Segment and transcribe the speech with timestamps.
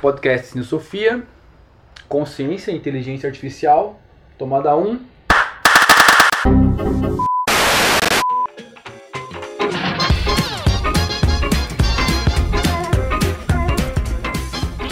[0.00, 1.22] podcast Sofia,
[2.08, 4.00] Consciência e Inteligência Artificial,
[4.38, 5.00] tomada 1.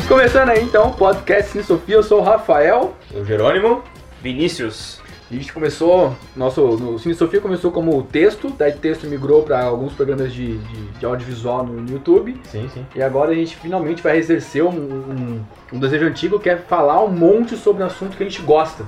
[0.08, 2.96] Começando aí então, podcast Cine Sofia, eu sou o Rafael.
[3.12, 3.82] O Jerônimo.
[4.22, 5.03] Vinícius.
[5.30, 9.94] A gente começou, nosso, no Cine Sofia começou como texto, daí texto migrou para alguns
[9.94, 12.38] programas de, de, de audiovisual no, no YouTube.
[12.44, 12.86] Sim, sim.
[12.94, 17.02] E agora a gente finalmente vai exercer um, um, um desejo antigo que é falar
[17.02, 18.84] um monte sobre um assunto que a gente gosta.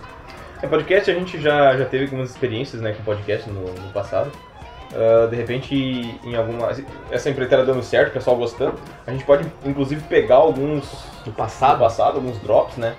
[0.60, 4.30] É, podcast a gente já, já teve algumas experiências né, com podcast no, no passado.
[4.92, 5.74] Uh, de repente,
[6.22, 6.70] em alguma.
[7.10, 10.84] Essa empreiteira dando certo, o pessoal gostando, a gente pode inclusive pegar alguns
[11.24, 11.80] Do do passado.
[11.80, 12.94] passado, alguns drops, né?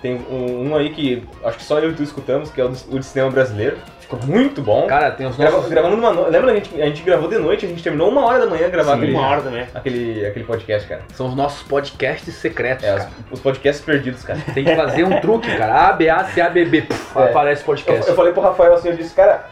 [0.00, 2.68] Tem um, um aí que acho que só eu e tu escutamos, que é o,
[2.68, 3.76] do- o de cinema brasileiro.
[4.00, 4.86] Ficou muito bom.
[4.86, 5.70] Cara, tem os Grava- nossos.
[5.70, 6.28] gravando numa no...
[6.30, 8.68] Lembra a gente, a gente gravou de noite, a gente terminou uma hora da manhã
[8.70, 9.02] gravando Sim.
[9.02, 9.66] aquele, Uma hora também.
[9.74, 11.02] aquele, aquele podcast, cara.
[11.12, 13.10] São os nossos podcasts secretos, É, os, cara.
[13.32, 14.38] os podcasts perdidos, cara.
[14.54, 15.88] Tem que fazer um truque, cara.
[15.88, 16.82] A, B, A, C, A, B, B.
[16.82, 17.24] Puf, É.
[17.24, 18.08] Aparece Eu, podcast.
[18.08, 19.44] eu falei pro Rafael assim, eu disse, cara,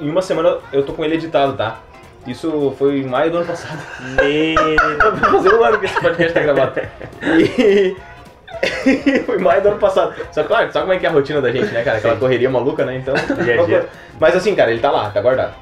[0.00, 1.80] em uma semana eu tô com ele editado, tá?
[2.26, 3.78] Isso foi em maio do ano passado.
[4.16, 4.54] Vai
[5.30, 6.80] fazer um ano que esse podcast tá gravado.
[7.22, 7.96] E.
[9.26, 10.14] foi em maio do ano passado.
[10.32, 11.98] Só que, claro, sabe como é que é a rotina da gente, né, cara?
[11.98, 12.20] Aquela Sim.
[12.20, 12.96] correria maluca, né?
[12.96, 13.14] Então.
[13.44, 13.86] Dia a dia.
[14.20, 15.54] Mas assim, cara, ele tá lá, tá guardado.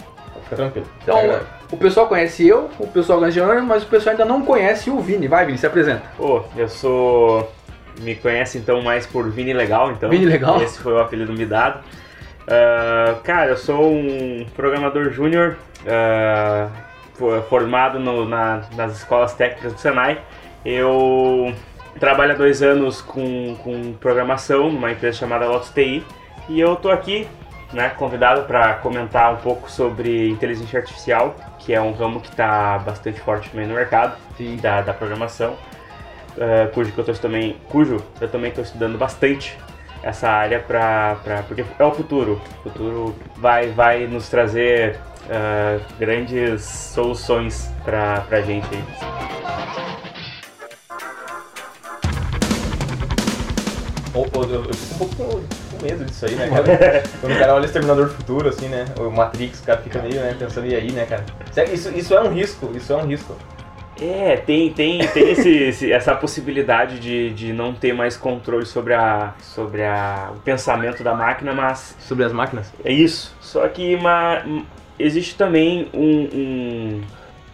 [0.45, 0.87] Fica tranquilo.
[0.87, 1.47] Tá Então, guardado.
[1.73, 4.89] o pessoal conhece eu, o pessoal conhece o Jerônimo, mas o pessoal ainda não conhece
[4.91, 5.27] o Vini.
[5.29, 6.03] Vai, Vini, se apresenta.
[6.17, 7.53] Pô, eu sou.
[8.01, 10.09] Me conhece então mais por Vini Legal, então.
[10.11, 10.63] Vini Legal?
[10.63, 11.81] Esse foi o apelido me dado.
[12.49, 15.57] Ah, cara, eu sou um programador júnior
[17.15, 20.19] fo- formado no- na- nas escolas técnicas do Senai.
[20.65, 21.53] Eu
[21.99, 26.05] trabalho há dois anos com, com programação numa empresa chamada Lotus TI
[26.49, 27.27] e eu tô aqui,
[27.73, 32.79] né, convidado para comentar um pouco sobre inteligência artificial, que é um ramo que está
[32.79, 34.17] bastante forte também no mercado
[34.61, 35.57] da, da programação,
[36.39, 39.59] eh, cujo que eu tô também, cujo eu também estou estudando bastante
[40.03, 41.17] essa área para
[41.49, 42.41] porque é o futuro.
[42.61, 49.36] O futuro vai vai nos trazer eh, grandes soluções para pra gente aí.
[54.17, 57.03] Ou- ou Eu, eu fico um pouco com, com medo disso aí, né, cara?
[57.21, 58.85] Quando o cara olha Exterminador do Futuro, assim, né?
[58.99, 61.25] O Matrix, o cara fica meio, né, pensando, e aí, né, cara?
[61.73, 63.35] Isso, isso é um risco, isso é um risco.
[64.01, 68.93] É, tem, tem, tem esse, esse- essa possibilidade de, de não ter mais controle sobre,
[68.93, 72.71] a, sobre a, o pensamento da máquina, mas Sobre as máquinas?
[72.85, 73.35] É isso.
[73.41, 74.43] Só que uma,
[74.99, 77.01] existe também um, um,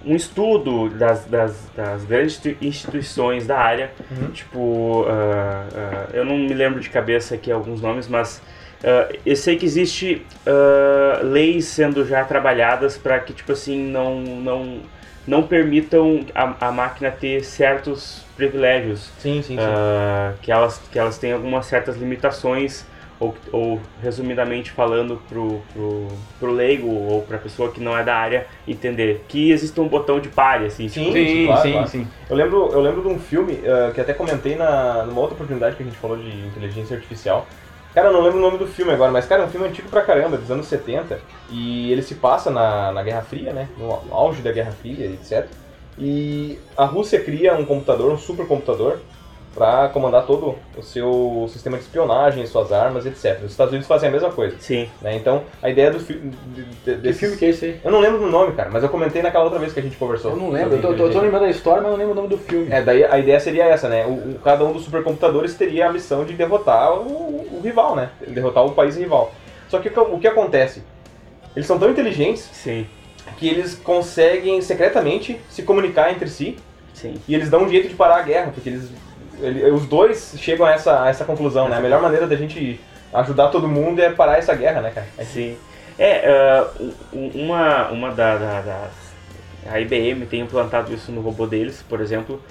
[0.05, 4.31] um estudo das, das, das grandes institui- instituições da área, Uhum.
[4.31, 8.41] tipo, ah, ah, eu não me lembro de cabeça aqui alguns nomes, mas
[8.85, 10.27] ah, eu sei que existe
[11.23, 14.81] leis sendo já trabalhadas para que, tipo assim, não, não,
[15.27, 19.67] não permitam a, a máquina ter certos privilégios Sim, sim, sim.
[20.43, 22.85] que, elas, que elas têm algumas certas limitações,
[23.23, 26.09] ou, ou resumidamente falando pro, pro,
[26.41, 30.19] pro leigo ou pra pessoa que não é da área entender que existe um botão
[30.19, 31.89] de pare, assim, Sim, tipo, Sim, claro, sim, claro.
[31.89, 32.09] sim.
[32.29, 35.77] Eu lembro, eu lembro de um filme ah, que até comentei na, numa outra oportunidade
[35.77, 37.47] que a gente falou de inteligência artificial.
[37.95, 39.89] Cara, eu não lembro o nome do filme agora, mas, cara, é um filme antigo
[39.89, 41.21] pra caramba, dos anos 70.
[41.51, 43.69] E ele se passa na, na Guerra Fria, né?
[43.77, 45.47] No auge da Guerra Fria, etc.
[45.99, 48.99] E a Rússia cria um computador, um supercomputador,
[49.55, 53.41] pra comandar todo o seu sistema de espionagem, suas armas, etc.
[53.45, 54.57] Os Estados Unidos fazem a mesma coisa.
[54.59, 54.89] Sim.
[55.01, 55.15] Né?
[55.17, 56.33] Então, a ideia do filme.
[56.85, 57.81] De, de, Que filme que é esse aí?
[57.85, 59.97] Eu não lembro do nome, cara, mas eu comentei naquela outra vez que a gente
[59.97, 60.31] conversou.
[60.33, 62.29] Eu não lembro, eu tô, tô- tô lembrando da história, mas não lembro o nome
[62.29, 62.69] do filme.
[62.71, 64.07] É, daí a ideia seria essa, né?
[64.07, 67.03] O, o- cada um dos supercomputadores teria a missão de derrotar o,
[67.59, 68.11] o rival, né?
[68.27, 69.33] Derrotar o país rival.
[69.69, 70.83] Só que o que- o que acontece?
[71.55, 72.87] Eles são tão inteligentes Sim.
[73.37, 76.57] que eles conseguem secretamente se comunicar entre si
[76.95, 77.15] Sim.
[77.29, 78.91] e eles dão um jeito de parar a guerra, porque eles,
[79.43, 81.77] ele- os dois chegam a essa, a essa conclusão, né?
[81.77, 82.81] A melhor maneira da gente
[83.13, 85.07] ajudar todo mundo é parar essa guerra, né, cara?
[85.25, 85.57] Sim.
[85.99, 89.13] É, ah, u- u- uma, uma da, da- das.
[89.71, 92.43] A IBM tem implantado isso no robô deles, por exemplo,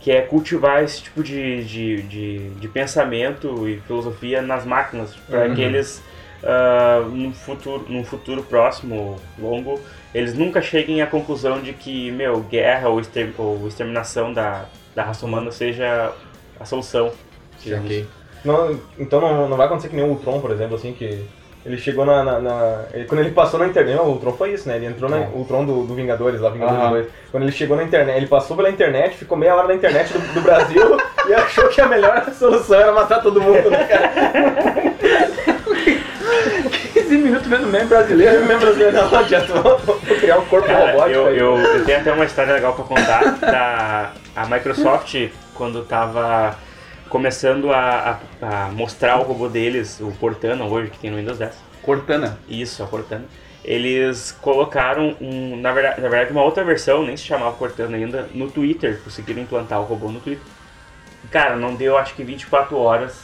[0.00, 5.46] que é cultivar esse tipo de, de, de, de pensamento e filosofia nas máquinas, para
[5.48, 5.54] Uhum.
[5.54, 6.02] que eles,
[6.44, 9.80] ah, num, futuro, num futuro próximo, longo,
[10.14, 13.00] eles nunca cheguem à conclusão de que, meu, guerra ou
[13.68, 14.64] exterminação da,
[14.94, 16.12] da raça humana seja
[16.60, 17.10] a solução.
[17.62, 18.04] digamos.
[18.44, 21.24] Não, então não, não vai acontecer que nem o Ultron, por exemplo, assim, que
[21.66, 22.22] ele chegou na.
[22.22, 23.98] na- na- ele- quando ele passou na internet.
[24.00, 24.76] O Ultron foi isso, né?
[24.76, 25.16] Ele entrou na.
[25.18, 25.32] Ultron.
[25.34, 26.90] O Ultron do, do Vingadores, lá, Vingadores Aham.
[26.92, 27.06] 2.
[27.30, 30.18] Quando ele chegou na internet, ele passou pela internet, ficou meia hora na internet do,
[30.34, 30.96] do Brasil
[31.28, 34.10] e achou que a melhor solução era matar todo mundo, né, cara?
[36.92, 38.44] 15 minutos vendo meme brasileiro.
[38.46, 41.38] Meme brasileiro não adianta, vou criar um corpo Cara, robótico eu, aí.
[41.38, 45.28] eu, eu tenho até uma história legal pra contar da a Microsoft
[45.60, 46.56] quando tava
[47.10, 51.36] começando a, a- a mostrar o robô deles, o Cortana hoje que tem no Windows
[51.36, 51.54] 10.
[51.82, 52.38] Cortana.
[52.48, 53.26] Isso, a Cortana.
[53.62, 58.26] Eles colocaram um, na verdade, na verdade uma outra versão, nem se chamava Cortana ainda,
[58.32, 60.42] no Twitter, conseguiram implantar o robô no Twitter.
[61.30, 63.20] Cara, não deu acho que 24 horas.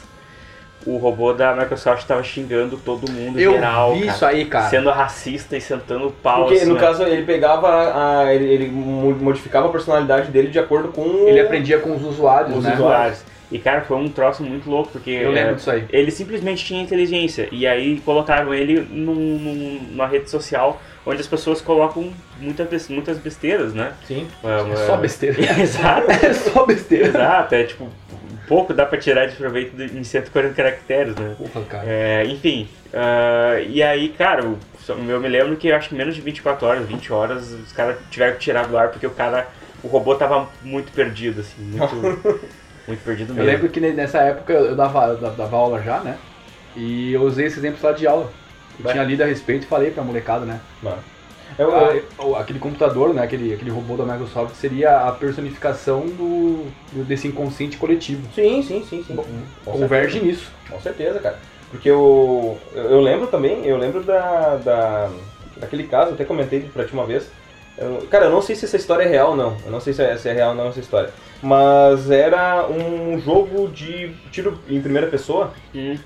[0.87, 4.69] O robô da Microsoft tava xingando todo mundo Eu geral, vi cara, isso aí, cara.
[4.71, 6.79] sendo racista e sentando o pau Porque assim, no ó.
[6.79, 8.33] caso ele pegava a.
[8.33, 12.05] ele, ele mo- modificava a personalidade dele de acordo com o- Ele aprendia com os
[12.05, 12.75] usuários, os né?
[12.75, 13.25] usuários.
[13.51, 15.85] E cara, foi um troço muito louco, porque Eu lembro é, disso aí.
[15.91, 17.49] ele simplesmente tinha inteligência.
[17.53, 22.89] E aí colocaram ele num, num- numa rede social onde as pessoas colocam muita, bes-
[22.89, 23.93] muitas besteiras, né?
[24.07, 24.27] Sim.
[24.73, 25.37] É só besteira.
[25.63, 26.07] Exato.
[26.27, 27.07] É só besteira.
[27.07, 27.89] Exato, é tipo,
[28.47, 31.35] pouco dá pra tirar de proveito em 140 caracteres, né?
[31.39, 31.87] Porra, cara.
[31.89, 34.59] É, enfim, ah, e aí, cara, eu,
[34.89, 37.97] eu me lembro que eu acho que menos de 24 horas, 20 horas, os caras
[38.11, 39.47] tiveram que tirar do ar porque o cara,
[39.83, 41.95] o robô tava muito perdido, assim, muito,
[42.87, 43.51] muito perdido Eu mesmo.
[43.51, 46.17] lembro que ne- nessa época eu dava, eu dava aula já, né?
[46.75, 48.31] E eu usei esse exemplo lá de aula.
[48.79, 48.93] Eu Vai.
[48.93, 50.61] tinha lido a respeito e falei pra molecada, né?
[51.59, 53.23] Eu, Ah, o- aquele computador, né?
[53.23, 58.29] Aquele, aquele robô da Microsoft seria a personificação do, do- desse inconsciente coletivo.
[58.35, 59.17] sim, sim, sim, sim.
[59.17, 59.25] Com
[59.73, 60.25] Converge certeza.
[60.33, 60.51] nisso.
[60.71, 61.39] Com certeza, cara.
[61.71, 65.11] Porque eu, eu, lembro também, eu lembro da, da,
[65.57, 67.29] daquele caso, eu até comentei pra ti uma vez.
[67.79, 69.57] Eu- cara, eu não sei se essa história é real ou não.
[69.65, 71.11] Eu não sei se é, se é real ou não essa história.
[71.43, 75.53] Mas era um jogo de tiro em primeira pessoa.
[75.75, 75.97] Hum,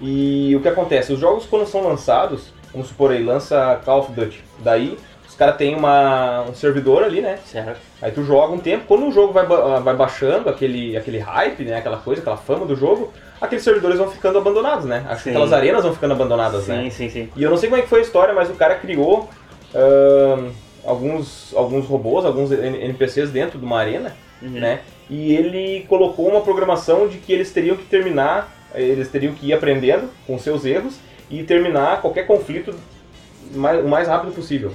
[0.00, 1.12] E o que acontece?
[1.12, 4.42] Os jogos quando são lançados, vamos supor aí, lança Call of Duty.
[4.60, 4.98] Daí
[5.28, 7.38] os caras têm uma, um servidor ali, né?
[7.46, 7.80] certo.
[8.00, 11.64] Aí tu joga um tempo, quando o jogo vai, ba- vai baixando aquele, aquele hype,
[11.64, 11.76] né?
[11.78, 15.04] Aquela coisa, aquela fama do jogo, aqueles servidores vão ficando abandonados, né?
[15.08, 15.30] Acho que Sim.
[15.30, 16.90] aquelas arenas vão ficando abandonadas, Sim, né?
[16.90, 17.28] sim, sim.
[17.34, 19.28] E eu não sei como é que foi a história, mas o cara criou
[19.74, 20.50] ahn,
[20.84, 24.50] alguns, alguns robôs, alguns NPCs dentro de uma arena, Uhum.
[24.50, 24.80] né?
[25.08, 29.52] E ele colocou uma programação de que eles teriam que terminar, eles teriam que ir
[29.52, 30.94] aprendendo com seus erros
[31.32, 32.74] e terminar qualquer conflito
[33.54, 34.72] mais- o mais rápido possível.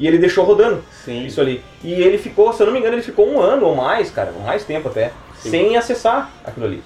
[0.00, 1.26] E ele deixou rodando Sim.
[1.26, 1.62] isso ali.
[1.84, 4.32] E ele ficou, se eu não me engano, ele ficou um ano ou mais, cara,
[4.44, 5.50] mais tempo até, Sim.
[5.50, 6.82] sem acessar aquilo ali.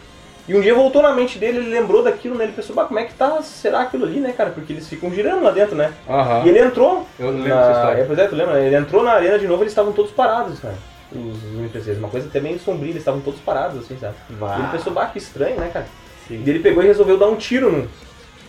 [0.48, 2.44] E um dia voltou na mente dele, ele lembrou daquilo, né?
[2.44, 4.50] Ele pensou, bah, como é que tá, será aquilo ali, né, cara?
[4.50, 5.92] Porque eles ficam girando lá dentro, né?
[6.08, 6.42] Aham.
[6.44, 7.06] E ele entrou.
[7.16, 7.68] Eu lembro na...
[7.68, 8.54] dessa É, pois é, tu lembra?
[8.54, 8.66] né?
[8.66, 10.74] Ele entrou na arena de novo, eles estavam todos parados, cara.
[11.12, 11.98] Os, NPCs.
[11.98, 14.14] Uma coisa até meio sombria, eles estavam todos parados, assim, sabe?
[14.30, 14.56] Vá.
[14.56, 15.86] E ele pensou, bah, que estranho, né, cara?
[16.26, 16.42] Sim.
[16.44, 17.86] E ele pegou e resolveu dar um tiro num.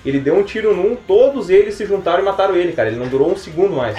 [0.06, 2.90] Ele deu um tiro num, todos eles se juntaram e mataram ele, cara.
[2.90, 3.96] Ele não durou um segundo mais.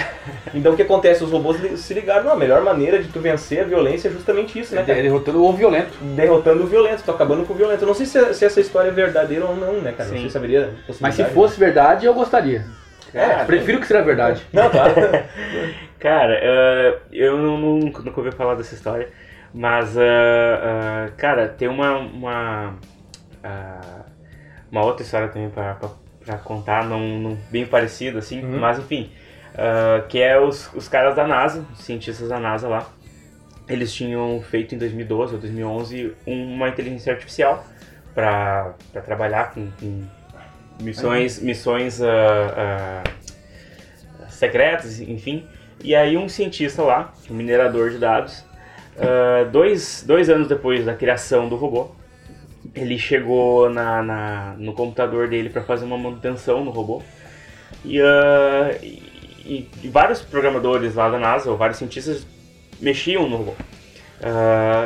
[0.54, 1.24] Então o que acontece?
[1.24, 4.58] Os robôs se ligaram, não, a melhor maneira de tu vencer a violência é justamente
[4.58, 5.00] isso, né, cara?
[5.00, 5.92] Derrotando o violento.
[6.14, 7.82] Derrotando o violento, tô acabando com o violento.
[7.82, 10.10] Eu não sei se, se essa história é verdadeira ou não, né, cara?
[10.10, 10.20] Não Sim.
[10.22, 10.60] sei se haveria
[11.00, 12.66] Mas se possibilidade, fosse verdade, eu gostaria.
[13.12, 14.42] Cara, Prefiro que seja verdade.
[14.52, 14.60] né?
[14.62, 14.94] Não, claro.
[15.98, 19.08] Cara, eh, eu não, não- nunca ouvi falar dessa história,
[19.54, 22.74] mas, eh, eh, cara, tem uma, uma,
[24.74, 25.76] uma outra história também pra
[26.42, 28.58] contar, não, não- bem parecida, assim, Uhum.
[28.58, 29.08] mas enfim,
[29.54, 32.88] ah, que é os, os caras da NASA, os cientistas da NASA lá,
[33.68, 37.64] eles tinham feito em 2012 ou 2011 uma inteligência artificial
[38.14, 38.74] para
[39.04, 40.02] trabalhar com, com
[40.82, 45.46] missões, missões ah, ah, secretas, enfim.
[45.84, 48.44] E aí um cientista lá, um minerador de dados,
[49.52, 51.90] dois, dois anos depois da criação do robô,
[52.74, 57.02] ele chegou na, na- no computador dele para fazer uma manutenção no robô.
[57.84, 62.26] E, ah, e- e vários programadores lá da NASA, ou vários cientistas,
[62.80, 63.52] mexiam no robô.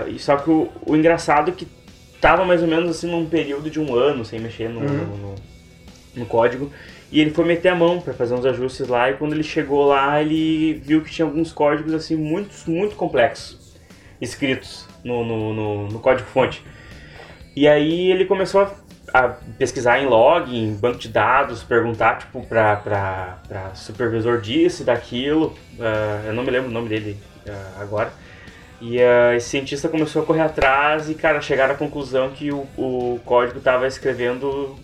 [0.09, 1.67] E só que o, o engraçado é que
[2.21, 4.87] tava mais ou menos assim num período de um ano sem mexer no, Uhum.
[4.87, 5.35] no- no-
[6.17, 6.71] no código.
[7.13, 9.87] E ele foi meter a mão para fazer uns ajustes lá e quando ele chegou
[9.87, 13.79] lá, ele viu que tinha alguns códigos assim muito, muito complexos
[14.21, 16.63] escritos no, no, no, no código-fonte.
[17.59, 18.71] E aí ele começou a,
[19.13, 24.83] a pesquisar em log, em banco de dados, perguntar tipo pra, pra, pra supervisor disso
[24.83, 25.59] e daquilo.
[25.81, 27.17] Ah, eu não me lembro o nome dele
[27.49, 28.13] ah, agora.
[28.81, 32.65] E ah, esse cientista começou a correr atrás e, cara, chegaram à conclusão que o,
[32.77, 34.77] o código estava escrevendo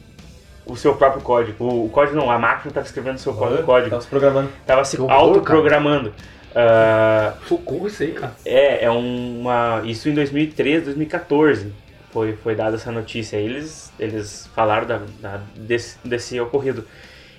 [0.66, 1.62] o seu próprio código.
[1.62, 3.90] O, o código não, a máquina estava escrevendo o seu próprio código.
[3.90, 4.50] Tava se programando.
[4.66, 6.12] Tava se autoprogramando.
[6.56, 8.34] Ah, Socorro isso aí, cara.
[8.44, 9.80] é, é uma.
[9.84, 13.36] Isso em 2013, 2014 foi, foi dada essa notícia.
[13.36, 16.86] Eles, eles falaram da, da- desse, desse ocorrido.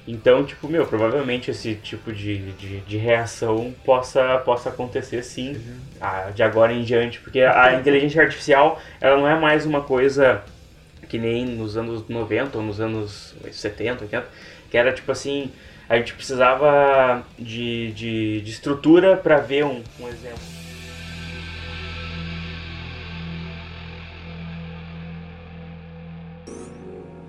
[0.07, 5.55] Então, tipo, meu, provavelmente esse tipo de, de, de reação possa, possa acontecer sim,
[5.99, 10.43] ah, de agora em diante, porque a inteligência artificial, ela não é mais uma coisa
[11.09, 14.27] que nem nos anos 90 ou nos anos 70, 80,
[14.69, 15.49] Que era tipo assim,
[15.89, 20.54] a gente precisava de, de, de estrutura para ver um, um exemplo.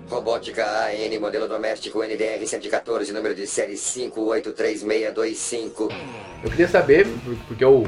[0.09, 5.89] Robótica AN, modelo doméstico NDR 114, número de série 583625.
[6.43, 7.85] Eu queria saber, por- porque o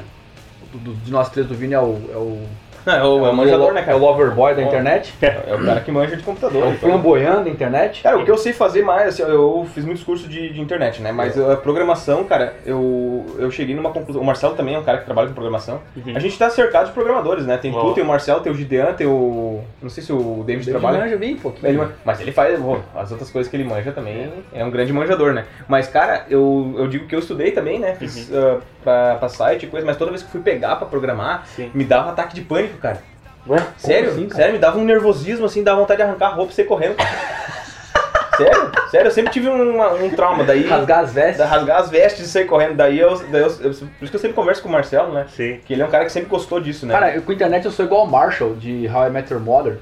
[0.74, 2.46] do- de nós três do Vini é o, é o,
[2.86, 3.98] Não, é o, é o manjador, né, é cara?
[3.98, 6.63] o loverboy da internet, É o cara que manja de computador.
[6.63, 7.43] é o então.
[7.43, 8.01] da internet.
[8.03, 11.01] Cara, o que eu sei fazer mais, assim, eu fiz muitos cursos de, de internet,
[11.01, 11.12] né?
[11.12, 14.21] Mas a programação, cara, eu, eu cheguei numa conclusão.
[14.21, 15.81] O Marcelo também é um cara que trabalha com programação.
[15.95, 16.15] Uhum.
[16.15, 17.57] A gente tá cercado de programadores, né?
[17.57, 17.81] Tem Ó.
[17.81, 19.62] tu, tem o Marcelo, tem o Gideon, tem o.
[19.81, 21.00] Não sei se o David trabalha.
[21.00, 21.67] manja bem pouquinho.
[21.67, 24.91] Ele mas ele faz, bom, as outras coisas que ele manja também, é um grande
[24.93, 25.45] manjador, né?
[25.67, 27.95] Mas, cara, eu, eu digo que eu estudei também, né?
[27.95, 31.45] Fiz ah, pra, pra site e coisa, mas toda vez que fui pegar pra programar,
[31.48, 31.69] Sim.
[31.74, 33.02] me dava ataque de pânico, cara.
[33.48, 33.58] Ué?
[33.78, 34.12] Sério?
[34.12, 36.66] assim, sério, me dava um nervosismo, assim, dava vontade de arrancar a roupa e sair
[36.66, 36.96] correndo.
[38.38, 38.72] sério?
[38.92, 40.68] Sério, eu sempre tive um, um trauma, daí...
[40.68, 41.46] Rasgar as vestes.
[41.46, 44.20] rasgar as vestes e sair correndo, daí eu, daí eu, eu- Por isso que eu
[44.20, 45.26] sempre converso com o Marcelo, né?
[45.36, 45.60] Sim.
[45.66, 46.94] Que ele é um cara que sempre gostou disso, né?
[46.94, 49.80] Cara, eu, com internet eu sou igual o Marshall de How I Met Your Mother.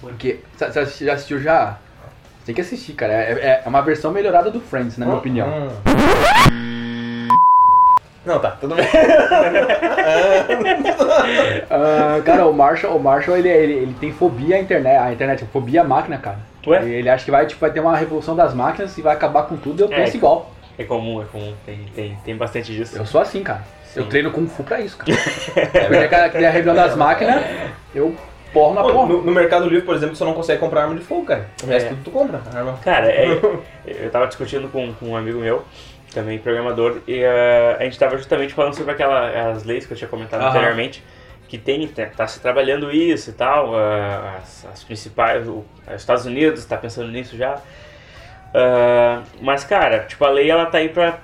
[0.00, 0.40] Porque.
[0.56, 1.78] Você já assistiu já?
[2.44, 3.12] Tem que assistir, cara.
[3.12, 5.48] É, é- é uma versão melhorada do Friends, na minha opinião.
[5.48, 5.68] Hum.
[8.26, 8.84] Não, tá, tudo bem.
[11.70, 15.44] Ah, cara, o Marshall, o Marshall ele, ele, ele tem fobia à internet, à internet,
[15.52, 16.38] fobia à máquina, cara.
[16.66, 16.84] Ué?
[16.84, 19.56] Ele acha que vai, tipo, vai ter uma revolução das máquinas e vai acabar com
[19.56, 19.84] tudo.
[19.84, 19.96] Eu É.
[19.96, 20.50] penso igual.
[20.78, 21.54] É comum, é comum.
[21.64, 22.96] Tem, tem, tem bastante disso.
[22.98, 23.62] Eu sou assim, cara.
[23.94, 24.08] Eu Sim.
[24.10, 25.12] treino Kung Fu pra isso, cara.
[25.96, 27.42] é cara, que tem a rebelião das máquinas,
[27.94, 28.14] eu
[28.52, 29.06] porro na Pô, porra.
[29.08, 31.46] no, no Mercado Livre, por exemplo, você não consegue comprar arma de fogo, cara.
[31.62, 31.88] O resto É.
[31.90, 32.40] tudo tu compra.
[32.54, 32.74] Arma.
[32.84, 33.26] Cara, é,
[33.86, 35.62] eu tava discutindo com, com um amigo meu,
[36.12, 40.08] também programador, e eh, a gente tava justamente falando sobre aquelas leis que eu tinha
[40.08, 40.50] comentado Aham.
[40.50, 41.02] anteriormente,
[41.48, 45.94] que tem, tá, tá se trabalhando isso e tal, ah, as, as principais, o, os
[45.94, 47.60] Estados Unidos tá pensando nisso já.
[48.54, 51.18] Ah, mas, cara, tipo, a lei ela tá aí pra,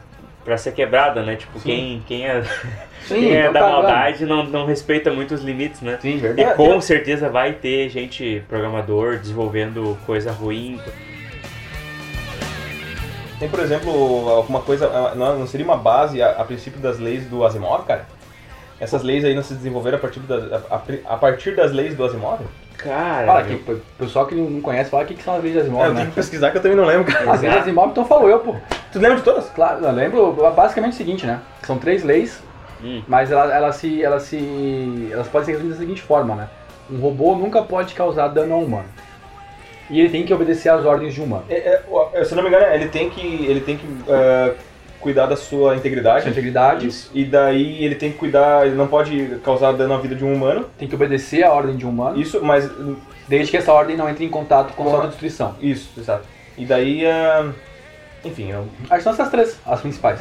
[0.44, 1.36] pra ser quebrada, né?
[1.36, 2.42] Tipo, quem, quem é,
[3.06, 5.98] Sim, quem é então da tá, maldade não, não respeita muito os limites, né?
[6.00, 6.54] Sim, E verdade.
[6.56, 10.78] com certeza vai ter gente programador desenvolvendo coisa ruim.
[13.42, 14.86] Tem, por exemplo, alguma coisa.
[14.86, 18.06] ah, Não seria uma base a, a princípio das leis do Asimov, cara?
[18.78, 22.04] Essas leis aí não se desenvolveram a partir, da, a, a- partir das leis do
[22.04, 22.38] Asimov?
[22.78, 25.54] Cara, Fala aqui, o pessoal que não conhece, fala o que que são as leis
[25.54, 25.96] de Asimov, É, eu né?
[26.00, 27.32] tenho que pesquisar que eu também não lembro, cara.
[27.32, 28.54] As leis de Asimov, então falou eu, pô.
[28.92, 29.48] Tu lembra de todas?
[29.50, 31.40] Claro, eu lembro basicamente o seguinte, né?
[31.64, 32.40] São três leis,
[32.80, 33.02] Hum.
[33.08, 36.48] mas elas, elas, se, elas, se, elas podem ser resumidas da seguinte forma, né?
[36.88, 38.88] Um robô nunca pode causar dano a um humano.
[39.92, 41.44] E ele tem que obedecer às ordens de um humano.
[41.50, 44.52] É, é, o- se eu não me engano, ele tem que, ele tem que ah,
[45.00, 46.22] cuidar da sua integridade.
[46.22, 50.14] Sua integridade, E daí ele tem que cuidar, ele não pode causar dano à vida
[50.14, 50.66] de um humano.
[50.78, 52.70] tem que obedecer à ordem de um humano, Isso, mas.
[53.28, 55.54] desde que essa ordem não entre em contato com a sua destruição.
[55.60, 56.24] Isso, exato.
[56.56, 57.04] E daí.
[57.06, 57.50] ah,
[58.24, 60.20] enfim, eu, Acho que são essas três, as principais.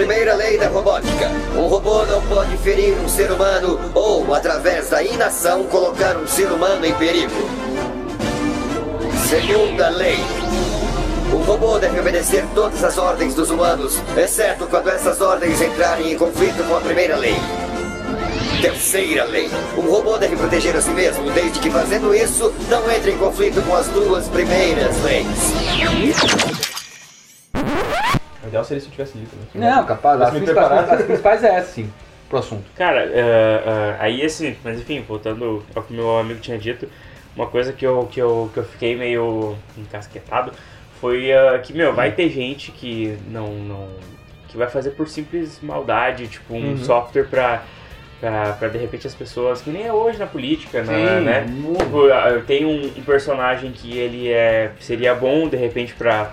[0.00, 1.28] Primeira lei da robótica.
[1.54, 6.46] Um robô não pode ferir um ser humano ou, através da inação, colocar um ser
[6.46, 7.34] humano em perigo.
[9.28, 10.16] Segunda lei.
[11.34, 16.16] O robô deve obedecer todas as ordens dos humanos, exceto quando essas ordens entrarem em
[16.16, 17.36] conflito com a primeira lei.
[18.62, 19.50] Terceira lei.
[19.76, 23.60] Um robô deve proteger a si mesmo, desde que fazendo isso não entre em conflito
[23.60, 26.69] com as duas primeiras leis.
[28.50, 29.30] Ideal seria se eu tivesse lido.
[29.54, 29.70] Né?
[29.70, 31.90] Não, capaz, as me principais, as principais é essa, sim,
[32.28, 32.64] pro assunto.
[32.76, 34.56] Cara, ah, ah, aí esse.
[34.62, 36.88] Mas enfim, voltando ao que meu amigo tinha dito,
[37.34, 40.52] uma coisa que eu, que eu, que eu fiquei meio encasquetado
[41.00, 43.88] foi ah, que, meu, vai ter gente que não, não.
[44.48, 46.76] que vai fazer por simples maldade, tipo, um Uhum.
[46.76, 47.62] software pra.
[48.20, 51.46] Pra de repente as pessoas, que nem é hoje na política, na- Sim, né?
[51.78, 56.28] Tipo, tem um, um personagem que ele é seria bom de repente pra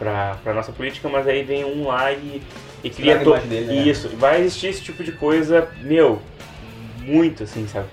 [0.53, 2.41] nossa política, mas aí vem um lá e,
[2.83, 3.87] e cria Estraga a to- imagem dele, né?
[3.87, 6.21] Isso, vai existir esse tipo de coisa, meu,
[6.99, 7.87] muito assim, sabe?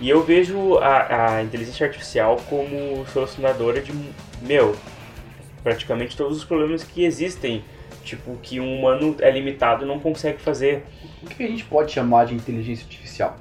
[0.00, 3.92] E eu vejo a, a inteligência artificial como solucionadora de,
[4.40, 4.76] meu,
[5.64, 7.64] praticamente todos os problemas que existem.
[8.02, 10.84] Tipo, que um humano é limitado e não consegue fazer.
[11.22, 13.36] O que a gente pode chamar de inteligência artificial?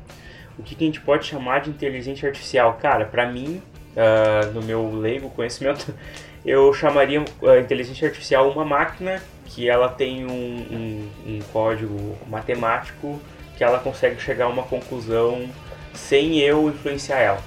[0.57, 2.77] O que, a gente pode chamar de inteligência artificial?
[2.81, 3.61] Cara, pra mim,
[3.97, 5.93] ah, no meu leigo conhecimento,
[6.45, 13.19] eu chamaria a inteligência artificial uma máquina que ela tem um, um- um código matemático
[13.57, 15.49] que ela consegue chegar a uma conclusão
[15.93, 17.41] sem eu influenciar ela.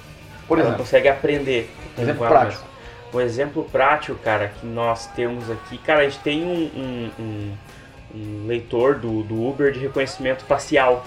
[0.47, 1.69] Por ela exemplo, consegue aprender.
[1.97, 2.63] exemplo ela prático.
[3.15, 5.77] Um exemplo prático, cara, que nós temos aqui.
[5.77, 7.11] Cara, a gente tem um, um-
[8.13, 11.05] um- leitor do, do Uber de reconhecimento facial.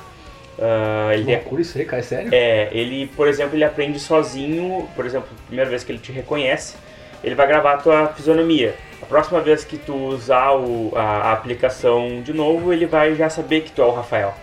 [0.58, 2.30] Uh, ele loucura isso aí, cara, é sério?
[2.32, 6.10] É, ele, por exemplo, ele aprende sozinho, por exemplo, a primeira vez que ele te
[6.10, 6.76] reconhece,
[7.22, 8.74] ele vai gravar a tua fisionomia.
[9.02, 13.28] A próxima vez que tu usar o, a, a, aplicação de novo, ele vai já
[13.28, 14.34] saber que tu é o Rafael.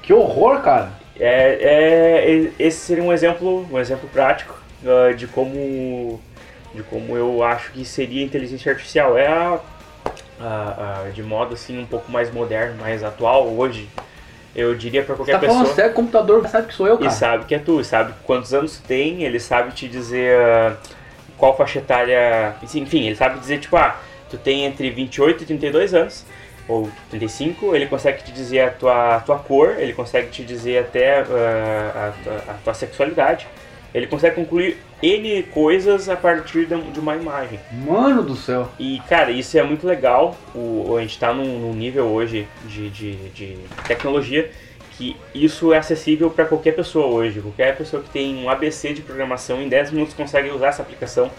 [0.00, 0.92] Que horror, cara!
[1.18, 6.20] É, é, esse seria um exemplo, um exemplo prático uh, de como
[6.74, 9.16] de como eu acho que seria a inteligência artificial.
[9.16, 9.60] É a,
[10.40, 13.88] a, a, de modo assim um pouco mais moderno, mais atual hoje.
[14.54, 15.58] Eu diria para qualquer Você tá pessoa.
[15.60, 17.10] Falando sério, computador sabe que sou eu, cara.
[17.10, 20.76] E sabe que é tu, sabe quantos anos tu tem, ele sabe te dizer uh,
[21.38, 22.54] qual faixa etária.
[22.74, 23.96] Enfim, ele sabe dizer, tipo, ah,
[24.28, 26.26] tu tem entre 28 e 32 anos,
[26.66, 30.78] ou 35, ele consegue te dizer a tua, a tua cor, ele consegue te dizer
[30.78, 33.46] até uh, a, tua, a tua sexualidade.
[33.94, 37.58] Ele consegue concluir N coisas a partir de uma imagem.
[37.72, 38.68] Mano do céu!
[38.78, 40.36] E, cara, isso é muito legal.
[40.54, 44.50] O, a gente está num, num, nível hoje de, de, de, tecnologia
[44.96, 47.40] que isso é acessível para qualquer pessoa hoje.
[47.40, 51.30] Qualquer pessoa que tem um ABC de programação, em 10 minutos consegue usar essa aplicação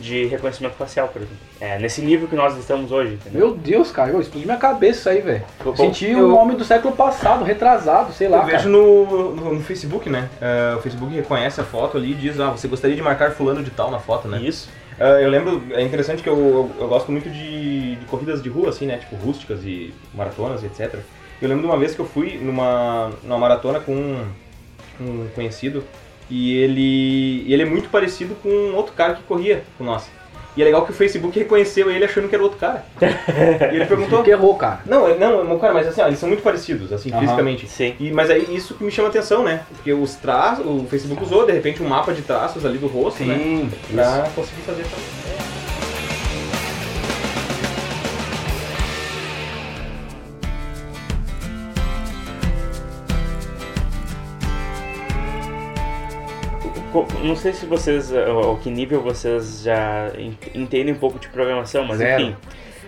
[0.00, 1.38] de reconhecimento facial, por exemplo.
[1.60, 3.14] É nesse nível que nós estamos hoje.
[3.14, 3.48] Entendeu?
[3.48, 5.44] Meu Deus, cara, eu explodi minha cabeça aí, velho.
[5.76, 8.38] Senti eu, um homem do século passado, retrasado, sei lá.
[8.38, 10.28] Eu vejo no, no, no, Facebook, né?
[10.40, 13.62] Uh, o Facebook reconhece a foto ali e diz, ah, você gostaria de marcar fulano
[13.62, 14.40] de tal na foto, né?
[14.40, 14.68] Isso.
[14.98, 18.48] Uh, eu lembro, é interessante que eu, eu, eu gosto muito de, de, corridas de
[18.48, 18.98] rua, assim, né?
[18.98, 20.96] Tipo rústicas e maratonas, etc.
[21.40, 24.26] Eu lembro de uma vez que eu fui numa, numa maratona com um,
[25.00, 25.82] um conhecido
[26.30, 30.08] e ele, ele é muito parecido com outro cara que corria com nós.
[30.56, 32.84] E é legal que o Facebook reconheceu ele achando que era outro cara.
[33.72, 34.22] e ele perguntou.
[34.24, 34.80] que errou, cara.
[34.84, 37.68] Não, é, não, cara, mas assim, ó, eles são muito parecidos, assim, uhum, fisicamente.
[37.68, 37.94] Sim.
[38.00, 39.62] E, mas aí isso que me chama atenção, né?
[39.68, 43.18] Porque os traços, o Facebook usou, de repente, um mapa de traços ali do rosto,
[43.18, 43.70] sim, né?
[43.92, 44.34] Pra isso.
[44.34, 45.49] conseguir fazer também.
[57.22, 60.10] Não sei se vocês, eh, ao que nível vocês já
[60.54, 62.22] entendem um pouco de programação, mas Zero.
[62.22, 62.36] enfim.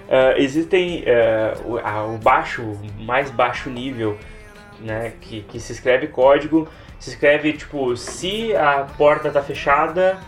[0.08, 4.18] Uh, existem uh, o, o, baixo, mais baixo nível,
[4.80, 10.18] né, que, que se escreve código, se escreve tipo, se a porta está fechada,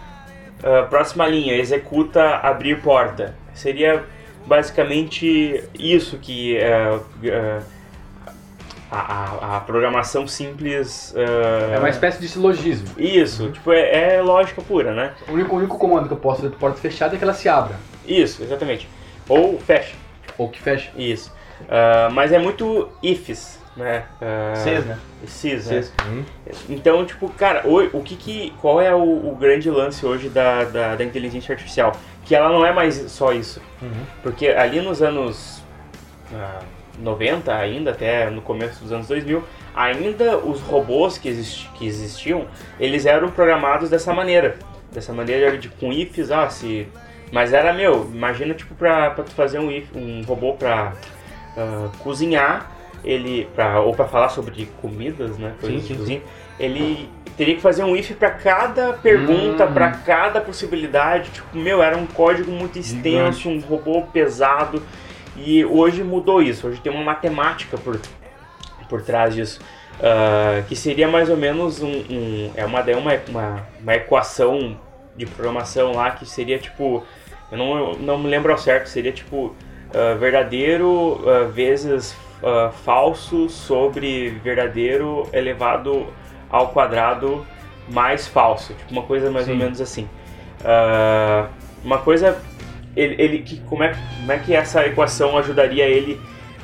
[0.60, 3.34] uh, próxima linha, executa abrir porta.
[3.52, 4.04] Seria
[4.46, 6.56] basicamente isso que
[8.94, 11.12] a, a, a programação simples.
[11.16, 11.74] Uh...
[11.74, 12.88] É uma espécie de silogismo.
[12.96, 15.14] Isso, tipo, é, é, lógica pura, né?
[15.28, 17.34] O único, o único comando que eu posso fazer para porta fechada é que ela
[17.34, 17.76] se abra.
[18.06, 18.88] Isso, exatamente.
[19.28, 19.96] Ou fecha.
[20.38, 20.90] Ou que fecha.
[20.96, 21.32] Isso.
[21.62, 24.04] Uh, mas é muito ifs, né?
[24.20, 24.98] Uh, Cs, né?
[25.26, 25.84] Cs, né?
[26.06, 26.24] Uhum.
[26.68, 30.64] Então, tipo, cara, o, o que que, qual é o, o grande lance hoje da,
[30.64, 31.92] da, da, inteligência artificial?
[32.24, 33.60] Que ela não é mais só isso.
[33.80, 34.04] Uhum.
[34.22, 35.62] Porque ali nos anos...
[36.30, 39.42] Uh, 90 ainda, até no começo dos anos 2000,
[39.74, 42.46] ainda os robôs que, existi que existiam,
[42.78, 44.56] eles eram programados dessa maneira.
[44.92, 46.86] Dessa maneira de com ifs, ah, se...
[47.32, 50.92] Mas era, meu, imagina tipo pra, pra tu fazer um, if, um robô pra
[51.56, 52.70] uh, cozinhar,
[53.02, 56.22] ele, pra, ou pra falar sobre comidas, né, coisas sim, de cozinha,
[56.60, 59.72] ele teria que fazer um if para cada pergunta, hum.
[59.72, 61.30] para cada possibilidade.
[61.30, 63.48] Tipo, meu, era um código muito extenso, Gigante.
[63.48, 64.82] um robô pesado.
[65.36, 67.98] E hoje mudou isso, hoje tem uma matemática por,
[68.88, 69.60] por trás disso.
[69.94, 74.76] Uh, que seria mais ou menos um, um é uma, uma, uma, uma, equação
[75.16, 77.04] de programação lá que seria tipo,
[77.52, 82.16] eu não, não me lembro ao certo, seria tipo uh, verdadeiro uh, vezes
[82.84, 86.08] falso sobre verdadeiro elevado
[86.50, 87.46] ao quadrado
[87.88, 89.52] mais falso, tipo uma coisa mais Sim.
[89.52, 90.06] ou menos assim.
[91.82, 92.38] uma coisa
[92.96, 96.14] ele, ele que, como, é, como é que essa equação ajudaria ele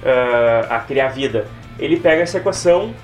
[0.03, 1.47] uh, a criar vida?
[1.79, 2.95] Ele pega essa equação,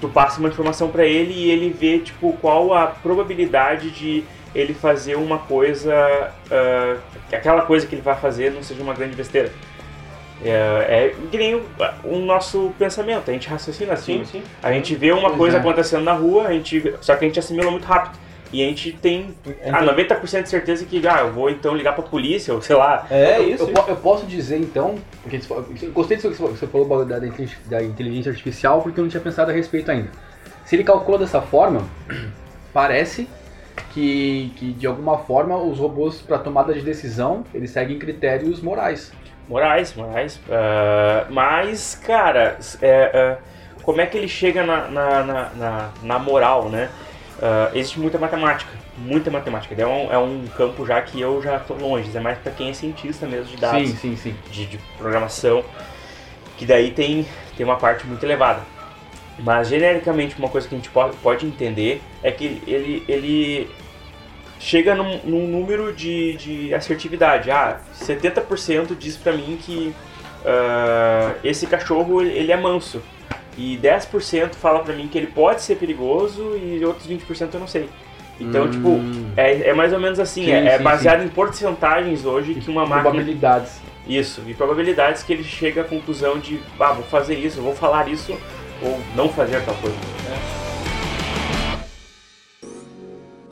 [0.00, 4.74] tu passa uma informação para ele e ele vê tipo qual a probabilidade de ele
[4.74, 9.14] fazer uma coisa uh, que aquela coisa que ele vai fazer não seja uma grande
[9.14, 9.52] besteira.
[10.42, 11.62] É, é que nem o,
[12.02, 14.24] o, nosso pensamento, a gente raciocina assim.
[14.24, 14.42] Sim, sim.
[14.62, 15.60] A gente vê uma coisa é.
[15.60, 18.18] acontecendo na rua, a gente, só que a gente assimila muito rápido.
[18.52, 19.34] E a gente tem
[19.72, 23.06] ah, 90% de certeza que ah, eu vou então ligar pra polícia, ou sei lá.
[23.10, 23.64] É isso.
[23.64, 25.40] Eu, eu posso dizer então, porque
[25.82, 29.50] eu gostei disso que você falou da, da inteligência artificial, porque eu não tinha pensado
[29.50, 30.10] a respeito ainda.
[30.64, 31.84] Se ele calcula dessa forma,
[32.74, 33.28] parece
[33.92, 39.12] que, que de alguma forma os robôs para tomada de decisão eles seguem critérios morais.
[39.48, 40.36] Morais, morais.
[40.36, 46.68] Uh, mas, cara, é, uh, como é que ele chega na, na, na, na moral,
[46.68, 46.88] né?
[47.40, 49.74] Uh, existe muita matemática, muita matemática.
[49.80, 52.68] É um, é um campo já que eu já estou longe, é mais para quem
[52.68, 54.36] é cientista mesmo de dados, sim, sim, sim.
[54.50, 55.64] De, de, programação,
[56.58, 57.26] que daí tem,
[57.56, 58.60] tem uma parte muito elevada.
[59.38, 63.70] Mas genericamente uma coisa que a gente pode, pode entender é que ele, ele
[64.58, 67.50] chega num, num número de, de assertividade.
[67.50, 69.94] Ah, 70% diz pra mim que
[70.44, 73.02] ah, esse cachorro ele é manso.
[73.60, 77.66] E 10% fala pra mim que ele pode ser perigoso e outros 20% eu não
[77.66, 77.90] sei.
[78.40, 78.70] Então, Hum.
[78.70, 78.98] tipo,
[79.36, 82.70] é, é mais ou menos assim, Sim, é, é sim, baseado em porcentagens hoje que
[82.70, 83.72] uma máquina Probabilidades.
[84.08, 88.08] isso, e probabilidades que ele chega à conclusão de, ah, vou fazer isso, vou falar
[88.08, 88.32] isso,
[88.82, 89.98] ou não fazer tal coisa.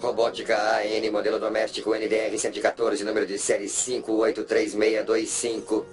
[0.01, 5.85] Robótica AN, modelo doméstico NDR 114, número de série 583625.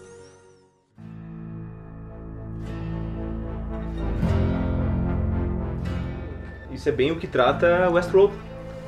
[6.76, 8.34] Isso é bem o que trata Westworld.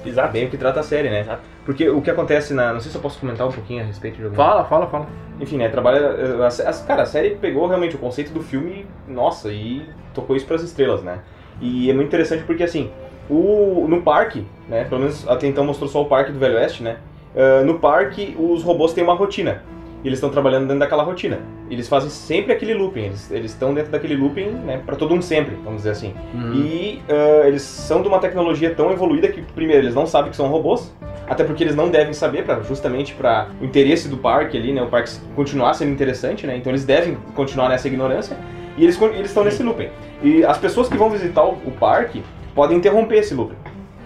[0.06, 0.32] Exato.
[0.32, 1.22] Bem o que trata a série, né?
[1.22, 1.42] Exato.
[1.66, 2.72] Porque o que acontece na.
[2.74, 5.08] Não sei se eu posso comentar um pouquinho a respeito de alguma Fala, fala, fala.
[5.40, 5.68] Enfim, né?
[5.70, 6.00] Trabalha.
[6.44, 10.46] a- a- Cara, a série pegou realmente o conceito do filme, nossa, e tocou isso
[10.46, 11.20] pras estrelas, né?
[11.60, 12.92] E é muito interessante porque, assim,
[13.30, 14.86] o, no parque, né?
[14.86, 16.98] Pelo menos até então mostrou só o parque do Velho Oeste, né?
[17.36, 19.64] ah, no parque, os robôs têm uma rotina.
[20.08, 21.40] E eles estão trabalhando dentro daquela rotina.
[21.70, 23.12] Eles fazem sempre aquele looping.
[23.30, 24.82] Eles estão dentro daquele looping, né?
[24.86, 26.14] Pra todo um sempre, vamos dizer assim.
[26.34, 26.54] Uhum.
[26.54, 30.38] E ah, eles são de uma tecnologia tão evoluída que, primeiro, eles não sabem que
[30.38, 30.96] são robôs,
[31.28, 34.82] até porque eles não devem saber, pra, justamente para o interesse do parque ali, né?
[34.82, 36.56] O parque continuar sendo interessante, né?
[36.56, 38.38] Então eles devem continuar nessa ignorância
[38.78, 39.90] e eles estão nesse looping.
[40.24, 42.24] E as pessoas que vão visitar o, o parque
[42.56, 43.58] podem interromper esse looping.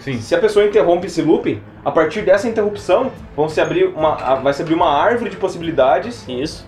[0.02, 0.20] Sim.
[0.20, 4.36] Se a pessoa interrompe esse looping, a partir dessa interrupção vão se abrir uma, a-
[4.36, 6.26] vai se abrir uma árvore de possibilidades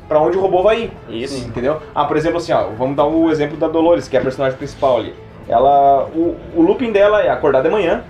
[0.08, 0.92] para onde o robô vai ir.
[1.10, 1.46] isso.
[1.48, 1.82] Entendeu?
[1.94, 4.58] Ah, por exemplo, assim, ó, vamos dar o exemplo da Dolores, que é a personagem
[4.58, 5.14] principal ali.
[5.48, 8.04] Ela, o, o looping dela é acordar de manhã,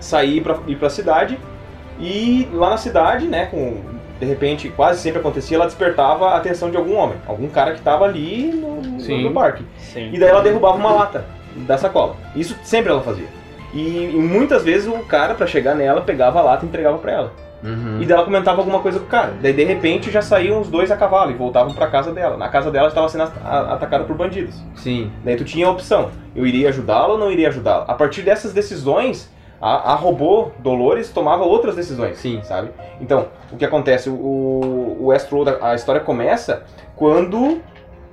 [0.00, 1.38] sair pra, ir pra cidade
[2.00, 3.76] e lá na cidade, né, com
[4.18, 7.80] de repente quase sempre acontecia, ela despertava a atenção de algum homem, algum cara que
[7.80, 9.22] tava ali no, no- Sim.
[9.22, 9.64] no parque.
[9.76, 10.10] Sim.
[10.12, 12.16] E daí ela derrubava uma lata da sacola.
[12.34, 13.26] Isso sempre ela fazia.
[13.72, 17.12] E, e muitas vezes o cara, pra chegar nela, pegava a lata e entregava pra
[17.12, 17.32] ela.
[17.62, 18.00] Uhum.
[18.00, 19.34] E daí ela comentava alguma coisa com o cara.
[19.42, 22.36] Daí de repente já saíam os dois a cavalo e voltavam pra casa dela.
[22.36, 24.62] Na casa dela estava sendo atacada por bandidos.
[24.76, 25.10] Sim.
[25.24, 27.84] Daí tu tinha a opção: eu iria ajudá-la ou não iria ajudá-la.
[27.84, 32.18] A partir dessas decisões, a, a robô Dolores tomava outras decisões.
[32.18, 32.40] Sim.
[32.42, 32.70] Sabe?
[33.00, 34.08] Então, o que acontece?
[34.08, 36.62] O, o Westworld, a, a história começa
[36.94, 37.60] quando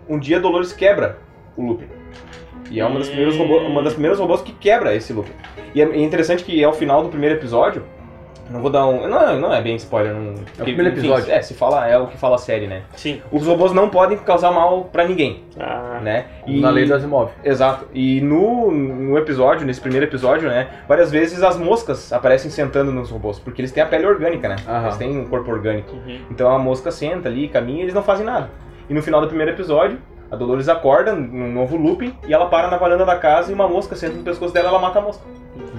[0.10, 1.20] um dia Dolores quebra
[1.56, 1.95] o looping.
[2.72, 5.34] E é uma das, primeiras robô, uma das primeiras robôs que quebra esse looping.
[5.74, 7.84] E é interessante que ao final do primeiro episódio,
[8.50, 9.08] não vou dar um.
[9.08, 10.14] Não, não é bem spoiler.
[10.14, 11.32] Não, porque, primeiro episódio.
[11.32, 12.84] É, se fala, é o que fala a série, né?
[12.96, 13.20] Sim.
[13.32, 16.26] Os robôs não podem causar mal pra ninguém, Ah, né?
[16.48, 17.32] Na lei do Asimov.
[17.44, 17.88] Exato.
[17.94, 20.68] E no, no episódio, nesse primeiro episódio, né?
[20.88, 24.58] Várias vezes as moscas aparecem sentando nos robôs, porque eles têm a pele orgânica, né?
[24.68, 24.84] Aham.
[24.86, 25.96] Eles têm um corpo orgânico.
[25.96, 26.20] uhum.
[26.30, 28.52] Então a mosca senta ali, caminha e eles não fazem nada.
[28.88, 29.98] E no final do primeiro episódio,
[30.36, 33.68] a Dolores acorda num novo looping e ela para na varanda da casa e uma
[33.68, 35.24] mosca senta no pescoço dela e ela mata a mosca.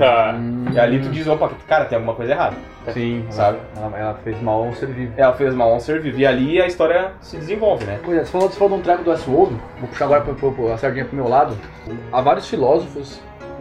[0.01, 0.35] Ah.
[0.73, 2.57] E ali tu diz, opa, cara, tem alguma coisa errada.
[2.93, 3.59] Sim, Sabe?
[3.77, 5.13] Ela, ela fez mal ao ser vivo.
[5.17, 6.19] Ela fez mal a um ser vivo.
[6.19, 7.99] E ali a história se desenvolve, né?
[8.05, 10.35] Pois é, você falou, você falou de um treco do Westworld, vou puxar agora pra,
[10.35, 11.57] pra, pra- a sardinha pro meu lado.
[12.13, 13.21] Há vários filósofos,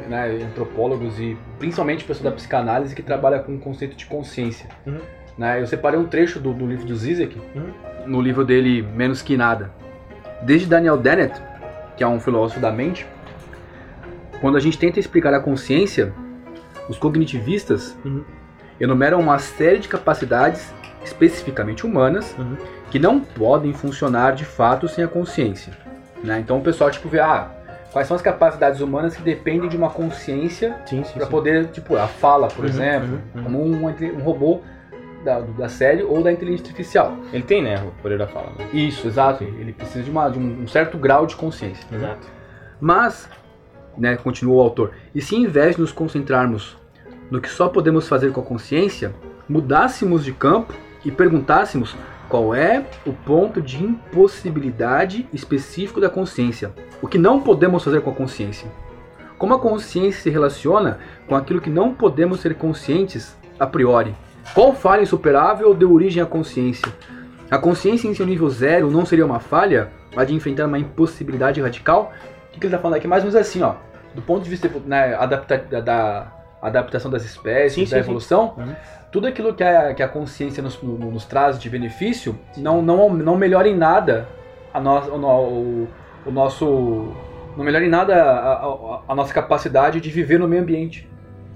[0.10, 4.70] né, antropólogos e principalmente pessoas da psicanálise que trabalham com o conceito de consciência.
[4.86, 5.00] Uhum.
[5.38, 7.72] Né, eu separei um trecho do, do livro do Zizek, Uhum.
[8.06, 9.72] no livro dele Menos Que Nada.
[10.46, 11.42] Desde Daniel Dennett,
[11.98, 13.06] que é um filósofo da mente,
[14.42, 16.14] quando a gente tenta explicar a consciência,
[16.88, 18.24] os cognitivistas Uhum.
[18.80, 20.72] enumeram uma série de capacidades
[21.04, 22.58] especificamente humanas Uhum.
[22.92, 25.74] que não podem funcionar de fato sem a consciência.
[26.24, 26.40] né?
[26.40, 27.50] Então o pessoal tipo vê, ah,
[27.92, 30.76] quais são as capacidades humanas que dependem de uma consciência
[31.14, 33.44] para poder, tipo, a fala, por Uhum, exemplo, uhum, uhum.
[33.44, 33.86] como um,
[34.18, 34.62] um robô
[35.26, 37.18] da, da série ou da inteligência artificial.
[37.34, 38.52] Ele tem, né, o poder da fala.
[38.58, 38.70] Né?
[38.72, 39.44] Isso, exato.
[39.44, 41.86] Ele precisa de, uma, de um certo grau de consciência.
[41.92, 42.28] exato.
[42.80, 43.28] Mas,
[43.98, 46.78] né, continuou o autor, e se em vez de nos concentrarmos
[47.32, 49.14] no que só podemos fazer com a consciência,
[49.50, 51.96] mudássemos de campo e perguntássemos
[52.30, 58.12] qual é o ponto de impossibilidade específico da consciência, o que não podemos fazer com
[58.12, 58.68] a consciência.
[59.38, 64.14] Como a consciência se relaciona com aquilo que não podemos ser conscientes a priori?
[64.54, 66.92] Qual falha insuperável deu origem à consciência?
[67.50, 71.62] A consciência em seu nível zero não seria uma falha, a de enfrentar uma impossibilidade
[71.62, 72.12] radical?
[72.50, 73.08] O que, ele está falando aqui?
[73.08, 73.74] Mais ou menos assim, ó.
[74.14, 76.32] Do ponto de vista né, adapta da, da
[76.62, 78.10] adaptação das espécies, Sim, da sim, sim.
[78.10, 78.74] evolução, Uhum.
[79.12, 83.14] tudo aquilo que a, que a consciência nos, no- nos traz de benefício não, não,
[83.14, 84.28] não melhora em nada
[84.74, 85.88] a no- o,
[86.26, 87.14] o nosso.
[87.58, 91.10] Não melhora em nada a, a- a nossa capacidade de viver no meio ambiente.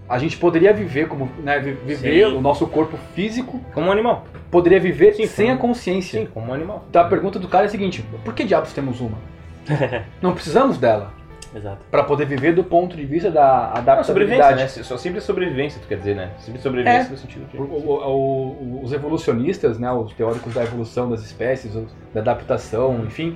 [0.09, 1.29] A gente poderia viver como.
[1.43, 2.35] Né, vi- viver Sim.
[2.35, 4.25] o nosso corpo físico, Como um animal.
[4.49, 6.21] poderia viver Sim, sem como- a consciência.
[6.21, 6.83] Sim, como um animal.
[6.89, 9.17] Então a pergunta do cara é a seguinte: por que diabos temos uma?
[10.21, 11.13] Não precisamos dela.
[11.55, 11.79] Exato.
[11.89, 14.77] Pra poder viver do ponto de vista da Não, sobrevivência, adaptabilidade.
[14.79, 14.83] né?
[14.83, 16.29] Só simples sobrevivência, tu quer dizer, né?
[16.39, 17.11] Simples sobrevivência É.
[17.11, 17.57] no sentido de...
[17.57, 21.73] O- o- o- os evolucionistas, né, os teóricos da evolução das espécies,
[22.13, 23.35] da adaptação, enfim,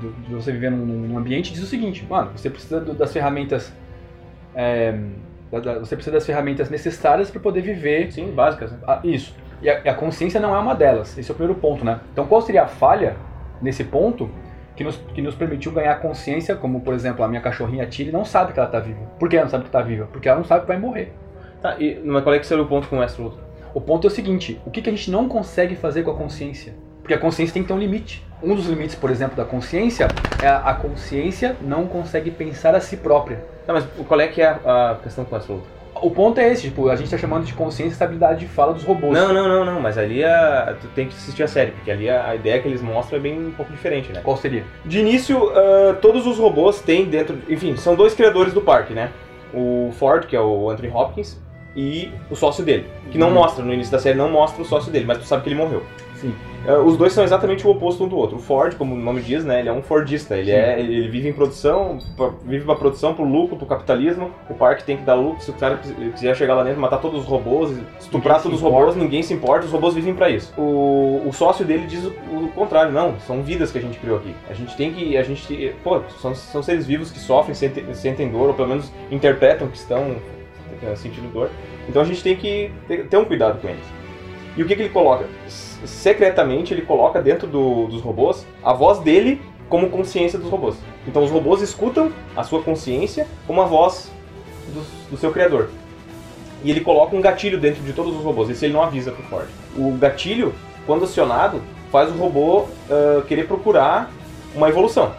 [0.00, 3.12] do- de você viver num, num ambiente, diz o seguinte, mano, você precisa do- das
[3.12, 3.72] ferramentas,
[4.52, 4.98] é,
[5.50, 8.78] você precisa das ferramentas necessárias para poder viver Sim, básicas, né?
[9.04, 9.34] isso.
[9.62, 11.16] E a, a consciência não é uma delas.
[11.16, 12.00] Esse é o primeiro ponto, né?
[12.12, 13.16] Então, qual seria a falha
[13.62, 14.30] nesse ponto
[14.76, 18.24] que nos, que nos permitiu ganhar consciência, como por exemplo a minha cachorrinha Tilly não
[18.24, 19.00] sabe que ela tá viva.
[19.18, 20.06] Por que ela não sabe que tá viva?
[20.06, 21.12] Porque ela não sabe que vai morrer.
[21.62, 23.38] Tá, e mas qual é que seria o ponto com o Westworld?
[23.72, 26.14] O ponto é o seguinte: o que, que a gente não consegue fazer com a
[26.14, 26.74] consciência?
[27.00, 28.24] Porque a consciência tem que ter um limite.
[28.44, 30.06] Um dos limites, por exemplo, da consciência
[30.42, 33.42] é a, a consciência não consegue pensar a si própria.
[33.66, 35.64] Tá, mas qual é que é a, a questão com o Westworld?
[36.02, 38.74] O ponto é esse, tipo, a gente tá chamando de consciência e estabilidade de fala
[38.74, 39.12] dos robôs.
[39.16, 42.10] Não, não, não, não, mas ali a, tu tem que assistir a série, porque ali
[42.10, 44.20] a, a ideia que eles mostram é bem um pouco diferente, né?
[44.22, 44.64] Qual seria?
[44.84, 47.38] De início, ah, todos os robôs têm dentro.
[47.48, 49.10] Enfim, são dois criadores do parque, né?
[49.54, 51.40] O Ford, que é o Anthony Hopkins,
[51.76, 52.86] e o sócio dele.
[53.10, 53.34] Que não Uhum.
[53.34, 55.56] mostra, no início da série, não mostra o sócio dele, mas tu sabe que ele
[55.56, 55.82] morreu.
[56.16, 56.34] Sim.
[56.66, 58.36] Ah, os dois são exatamente o oposto um do outro.
[58.36, 59.60] O Ford, como o nome diz, né?
[59.60, 60.36] Ele é um Fordista.
[60.36, 60.56] Ele, Sim.
[60.56, 61.98] é, ele vive em produção,
[62.44, 64.30] vive pra produção, pro lucro, pro capitalismo.
[64.48, 65.42] O parque tem que dar lucro.
[65.42, 68.58] Se o cara quis- quiser chegar lá dentro, matar todos os robôs, estuprar Ninguém todos
[68.58, 70.52] os robôs, ninguém se importa, os robôs vivem pra isso.
[70.58, 72.08] O, o sócio dele diz o,
[72.44, 74.34] o contrário, não, são vidas que a gente criou aqui.
[74.48, 75.16] A gente tem que.
[75.16, 75.74] A gente.
[75.84, 79.76] Pô, são, são seres vivos que sofrem, sentem, sentem dor, ou pelo menos interpretam que
[79.76, 80.16] estão
[80.82, 81.50] eh, sentindo dor.
[81.88, 84.03] Então a gente tem que ter, ter um cuidado com eles.
[84.56, 85.26] E o que, que ele coloca?
[85.84, 90.76] Secretamente ele coloca dentro do- dos robôs a voz dele como consciência dos robôs.
[91.06, 94.10] Então os robôs escutam a sua consciência como a voz
[94.68, 95.70] do, do seu criador.
[96.62, 99.22] E ele coloca um gatilho dentro de todos os robôs, isso ele não avisa pro
[99.24, 99.48] Ford.
[99.76, 100.54] O gatilho,
[100.86, 104.10] quando acionado, faz o robô ah, querer procurar
[104.54, 105.12] uma evolução,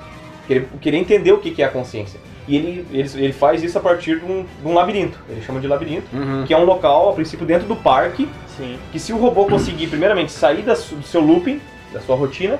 [0.47, 2.19] querer, querer entender o que, que é a consciência.
[2.47, 5.59] E ele, ele, ele faz isso a partir de um, de um labirinto, ele chama
[5.59, 6.07] de labirinto,
[6.45, 8.77] que é um local, a princípio, dentro do parque, Sim.
[8.91, 11.59] que se o robô conseguir, primeiramente, sair da do seu looping,
[11.91, 12.59] da sua rotina,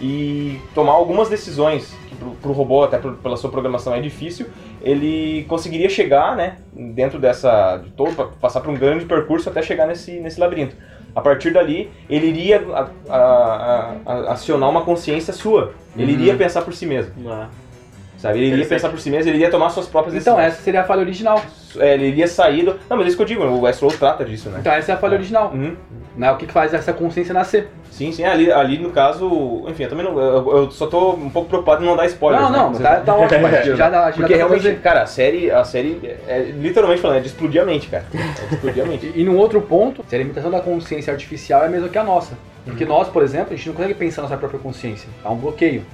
[0.00, 4.46] e tomar algumas decisões, que pro, pro robô, até pro- pela sua programação é difícil,
[4.82, 9.86] ele conseguiria chegar, né, dentro dessa, de todo, passar por um grande percurso até chegar
[9.86, 10.76] nesse, nesse labirinto.
[11.14, 15.72] A partir dali, ele iria a- a- a- acionar uma consciência sua.
[15.96, 16.18] Ele Uhum.
[16.20, 17.48] iria pensar por si mesmo, Ah,
[18.24, 18.38] sabe?
[18.38, 20.54] Ele iria pensar por si mesmo, ele iria tomar suas próprias Então, decisões.
[20.54, 21.40] essa seria a falha original.
[21.78, 22.72] É, ele iria sair do...
[22.88, 24.58] Não, mas é isso que eu digo, o Westworld trata disso, né?
[24.60, 25.50] Então, essa é a falha original.
[25.52, 25.76] Uhum.
[26.16, 26.30] Né?
[26.30, 27.68] O que faz essa consciência nascer?
[27.90, 30.18] Sim, sim, ali, ali no caso, enfim, eu também não.
[30.18, 32.42] Eu, eu só tô um pouco preocupado em não dar spoilers.
[32.42, 32.58] não, né?
[32.58, 33.48] não, tá, tá ótimo.
[33.76, 34.80] já dá, já Porque dá realmente, fazer.
[34.80, 38.04] cara, a série, a série é, literalmente falando, é de explodir a mente, cara.
[38.14, 39.12] É de explodir a mente.
[39.14, 41.98] E, e num outro ponto, se a limitação da consciência artificial é a mesma que
[41.98, 42.32] a nossa.
[42.64, 42.90] Porque Uhum.
[42.90, 45.08] nós, por exemplo, a gente não consegue pensar nossa própria consciência.
[45.24, 45.84] Há um bloqueio.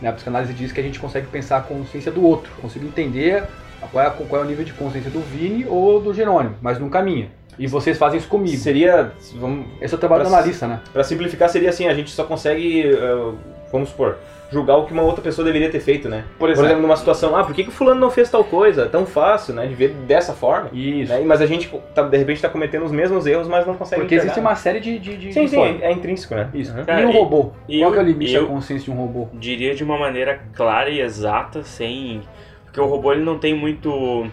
[0.00, 0.08] Né?
[0.08, 2.50] A psicanálise diz que a gente consegue pensar a consciência do outro.
[2.60, 3.44] Consigo entender
[3.92, 6.88] qual é, qual é o nível de consciência do Vini ou do Jerônimo, mas não
[6.88, 7.30] caminha.
[7.58, 8.56] E vocês fazem isso comigo.
[8.56, 10.80] Seria, vamos, Esse é o trabalho Pra- analista, né?
[10.92, 13.32] pra simplificar, seria assim, a gente só consegue, eh,
[13.72, 14.16] vamos supor,
[14.50, 16.24] julgar o que uma outra pessoa deveria ter feito, né?
[16.38, 18.82] Por Por exemplo, numa situação, ah, por que, que o fulano não fez tal coisa?
[18.84, 20.70] É tão fácil, né, de ver dessa forma.
[20.72, 21.12] Isso.
[21.12, 21.20] Né?
[21.24, 24.14] Mas a gente, tá, de repente, tá cometendo os mesmos erros, mas não consegue Porque
[24.14, 26.48] enxergar, existe uma série de, de, de Sim, de sim, é, é intrínseco, né?
[26.54, 26.74] Isso.
[26.76, 26.84] Uhum.
[26.84, 27.50] Cara, e um e- robô?
[27.68, 29.28] e Qual eu- que é o limite da consciência de um robô?
[29.34, 32.22] diria de uma maneira clara e exata, sem.
[32.64, 34.26] Porque o robô ele não tem muito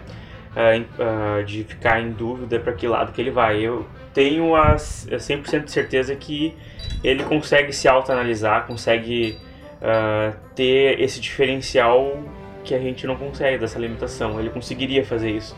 [0.73, 3.59] em- ah, de ficar em dúvida para que lado que ele vai.
[3.59, 6.55] Eu tenho a 100% de certeza que
[7.03, 9.37] ele consegue se autoanalisar, consegue
[9.81, 12.17] ah, ter esse diferencial
[12.63, 14.39] que a gente não consegue, dessa limitação.
[14.39, 15.55] Ele conseguiria fazer isso.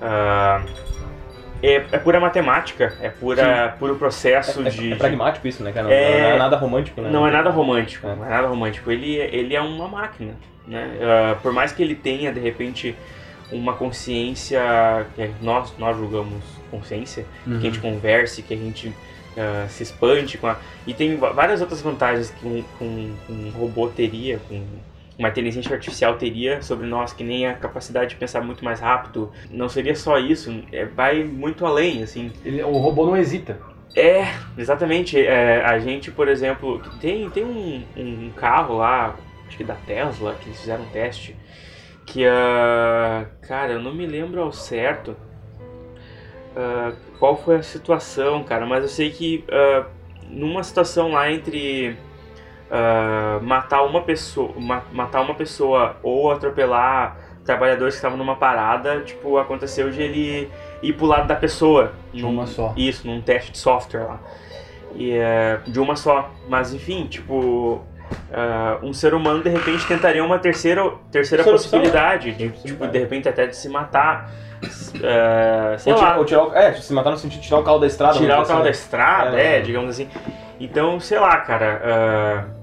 [0.00, 0.62] Ah,
[1.62, 4.88] é, é pura matemática, é pura, puro processo É, de.
[4.88, 5.84] é de- pragmático isso, né, cara?
[5.86, 7.10] Não É- não é nada romântico, né?
[7.10, 8.14] não é nada romântico, É.
[8.14, 8.90] não é nada romântico.
[8.90, 10.34] Ele, ele é uma máquina,
[10.66, 10.90] né?
[11.00, 12.94] Ah, por mais que ele tenha, de repente,
[13.50, 14.60] uma consciência
[15.14, 18.92] que é, nós, nós julgamos consciência, que a gente converse, que a gente
[19.36, 20.56] ah, se espante com a...
[20.86, 24.64] E tem várias outras vantagens que um, um, um robô teria, com
[25.18, 29.32] uma inteligência artificial teria sobre nós, que nem a capacidade de pensar muito mais rápido.
[29.50, 32.32] Não seria só isso, é, vai muito além, assim.
[32.44, 33.58] Ele- o robô não hesita.
[33.94, 34.24] É,
[34.58, 35.18] exatamente.
[35.18, 40.34] É, a gente, por exemplo, tem, tem um, um carro lá, acho que da Tesla,
[40.34, 41.34] que eles fizeram um teste,
[42.04, 45.16] que, ah, cara, eu não me lembro ao certo
[46.56, 49.84] ah, qual foi a situação, cara, mas eu sei que ah,
[50.28, 51.96] numa situação lá entre
[52.70, 59.00] ah, matar uma pessoa, ma- matar uma pessoa ou atropelar trabalhadores que estavam numa parada,
[59.02, 60.50] tipo, aconteceu de ele
[60.82, 61.92] ir pro lado da pessoa.
[62.12, 62.72] De num- uma só.
[62.76, 64.20] Isso, num teste de software lá.
[64.96, 66.28] E é, de uma só.
[66.48, 67.80] Mas enfim, tipo.
[68.32, 73.28] Ah, um ser humano de repente tentaria uma terceira, terceira possibilidade, de, tipo, de repente
[73.28, 74.30] até de se matar.
[75.04, 77.60] ah, sei Ou, lá, tirar, ou tirar o, é, se matar no sentido de tirar
[77.60, 78.18] o carro da estrada.
[78.18, 79.58] tirar o carro da dizer estrada, É.
[79.58, 80.08] é, digamos assim.
[80.58, 81.80] Então, sei lá, cara.
[81.84, 82.56] ah,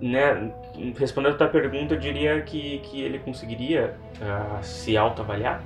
[0.00, 0.52] né,
[0.98, 5.62] respondendo a tua pergunta, eu diria que, que ele conseguiria ah, se autoavaliar.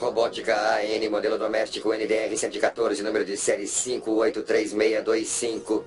[0.00, 5.84] Robótica AN, modelo doméstico NDR 114, número de série 583625.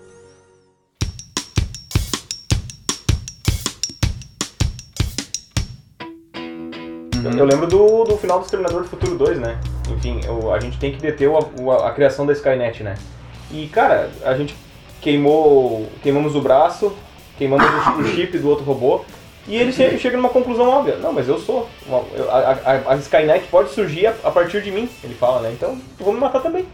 [7.23, 9.59] Eu, eu lembro do, do final do Exterminador do Futuro 2, né?
[9.89, 10.19] Enfim,
[10.53, 12.95] a gente tem que deter o- o- a, criação da Skynet, né?
[13.51, 14.55] E, cara, a gente
[15.01, 15.87] queimou.
[16.01, 16.91] queimamos o braço,
[17.37, 17.65] queimamos
[17.99, 19.01] o chip do outro robô.
[19.47, 20.97] E ele che- chega numa conclusão óbvia.
[20.97, 21.67] Não, mas eu sou.
[21.87, 25.41] uma- eu- a, a- a Skynet pode surgir a, a partir de mim, ele fala,
[25.41, 25.51] né?
[25.51, 26.65] Então eu vou me matar também.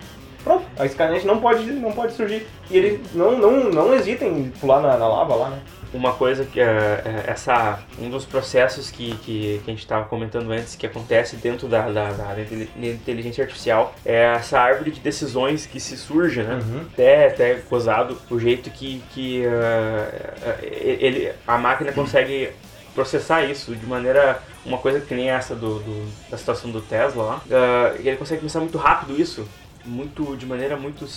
[0.44, 2.46] Pronto, a Skynet não pode, não pode surgir.
[2.70, 5.60] E ele não, não, não hesita em pular na, na lava lá, né?
[5.94, 10.06] Uma coisa que é, é, essa um dos processos que, que, que a gente estava
[10.06, 12.36] comentando antes que acontece dentro da, da, da
[12.76, 16.56] inteligência artificial é essa árvore de decisões que se surge, né?
[16.56, 16.82] Uhum.
[16.94, 22.50] Até até gozado o jeito que, que ah, ele a máquina consegue
[22.94, 27.24] processar isso de maneira uma coisa que nem essa do, do- da situação do Tesla
[27.24, 29.48] lá ah, ele consegue pensar muito rápido isso
[29.86, 31.08] muito de maneira muito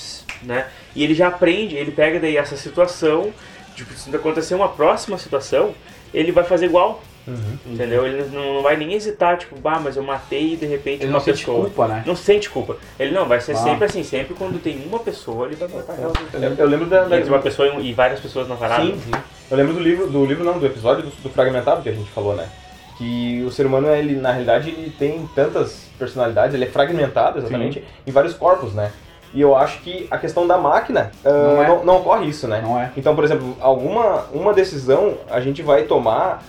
[0.42, 3.33] né e ele já aprende ele pega daí essa situação
[3.85, 5.75] tipo, se acontecer uma próxima situação,
[6.12, 7.03] ele vai fazer igual.
[7.27, 7.59] Uhum.
[7.66, 8.07] Entendeu?
[8.07, 11.11] Ele não, não vai nem hesitar, tipo, bah, mas eu matei e de repente Ele
[11.11, 11.64] uma não sente pessoa.
[11.64, 12.03] culpa, né?
[12.07, 12.77] Não sente culpa.
[12.99, 13.57] Ele não, vai ser Ah.
[13.57, 16.12] sempre assim, sempre quando tem uma pessoa, ele vai matar ela.
[16.33, 18.85] Eu, eu lembro da, da, uma pessoa e- várias pessoas na parada.
[18.85, 19.11] Sim, sim.
[19.51, 22.11] Eu lembro do livro, do livro não, do episódio do, do fragmentado que a gente
[22.11, 22.49] falou, né?
[22.97, 27.85] Que o ser humano, ele, na realidade, ele tem tantas personalidades, ele é fragmentado exatamente
[28.07, 28.90] em vários corpos, né?
[29.33, 31.69] E eu acho que a questão da máquina ah, Não é.
[31.69, 32.61] não, não ocorre isso, né?
[32.62, 32.90] Não é?
[32.97, 36.43] Então, por exemplo, alguma uma decisão a gente vai tomar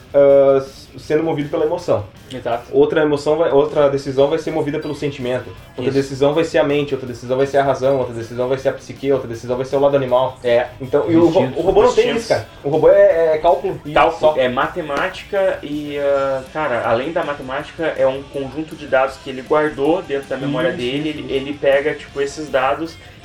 [0.58, 2.04] s- sendo movido pela emoção.
[2.34, 2.64] Exato.
[2.72, 5.50] Outra emoção, vai, outra decisão vai ser movida pelo sentimento.
[5.78, 5.94] Outra Isso.
[5.94, 8.70] decisão vai ser a mente, outra decisão vai ser a razão, outra decisão vai ser
[8.70, 10.38] a psique, outra decisão vai ser o lado animal.
[10.44, 12.48] É, Então, e o, o robô não tem isso, cara.
[12.64, 14.34] O robô é, é cálculo e Tal, só.
[14.38, 19.42] é matemática e, ah, cara, além da matemática, é um conjunto de dados que ele
[19.42, 21.10] guardou dentro da memória Isso, dele.
[21.10, 22.71] Ele, ele pega, tipo, esses dados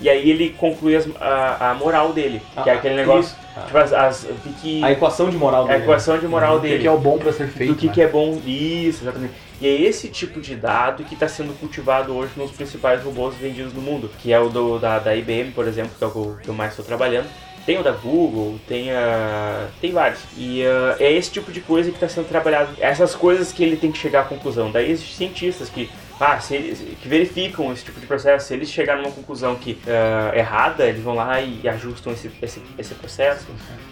[0.00, 2.40] e aí ele conclui as- a, a moral dele.
[2.62, 3.35] que é Ah, aquele negócio.
[3.56, 3.61] Ah.
[3.66, 5.78] tipo, as, as, o que A equação de moral a dele.
[5.78, 5.85] né?
[5.85, 6.80] equação de moral O que, dele.
[6.82, 7.72] que é o bom pra ser feito?
[7.72, 7.92] do que, né?
[7.92, 8.40] que é bom.
[8.44, 9.32] Isso, exatamente.
[9.61, 13.72] E é esse tipo de dado que está sendo cultivado hoje nos principais robôs vendidos
[13.72, 16.48] no mundo, que é o do, da, da IBM, por exemplo, que é o que
[16.48, 17.26] eu, mais estou trabalhando.
[17.64, 20.20] Tem o da Google, tem, a, tem vários.
[20.37, 22.68] E ah, é esse tipo de coisa que está sendo trabalhado.
[22.78, 24.70] Essas coisas que ele tem que chegar à conclusão.
[24.70, 28.46] Daí existem cientistas que, ah, se eles, que verificam esse tipo de processo.
[28.46, 32.62] Se eles chegarem numa conclusão que ah, errada, eles vão lá e ajustam esse, esse,
[32.79, 33.46] esse processo,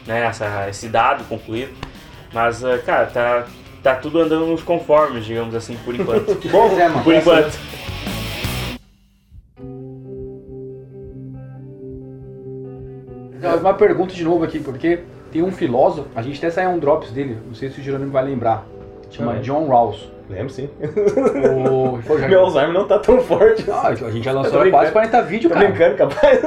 [0.06, 1.72] né, essa, esse dado concluído.
[2.32, 3.46] Mas, ah, cara, tá,
[3.82, 6.34] tá tudo andando nos conformes, digamos assim, por enquanto.
[6.50, 7.04] Pois é, mano.
[7.04, 7.58] por enquanto.
[13.36, 16.78] Então, Uma pergunta de novo aqui, porque tem um filósofo, a gente até saiu um
[16.78, 18.64] drops dele, não sei se o Jerônimo vai lembrar.
[19.10, 19.40] Chama é.
[19.40, 20.13] John Rawls.
[20.28, 20.68] Lembro sim.
[20.80, 21.98] O...
[22.06, 22.28] Pô, já...
[22.28, 23.64] Meu Alzheimer não tá tão forte.
[23.70, 24.92] Ah, a gente já lançou quase brincando.
[24.92, 25.70] 40 vídeos, Tô cara.
[25.70, 26.40] brincando, capaz.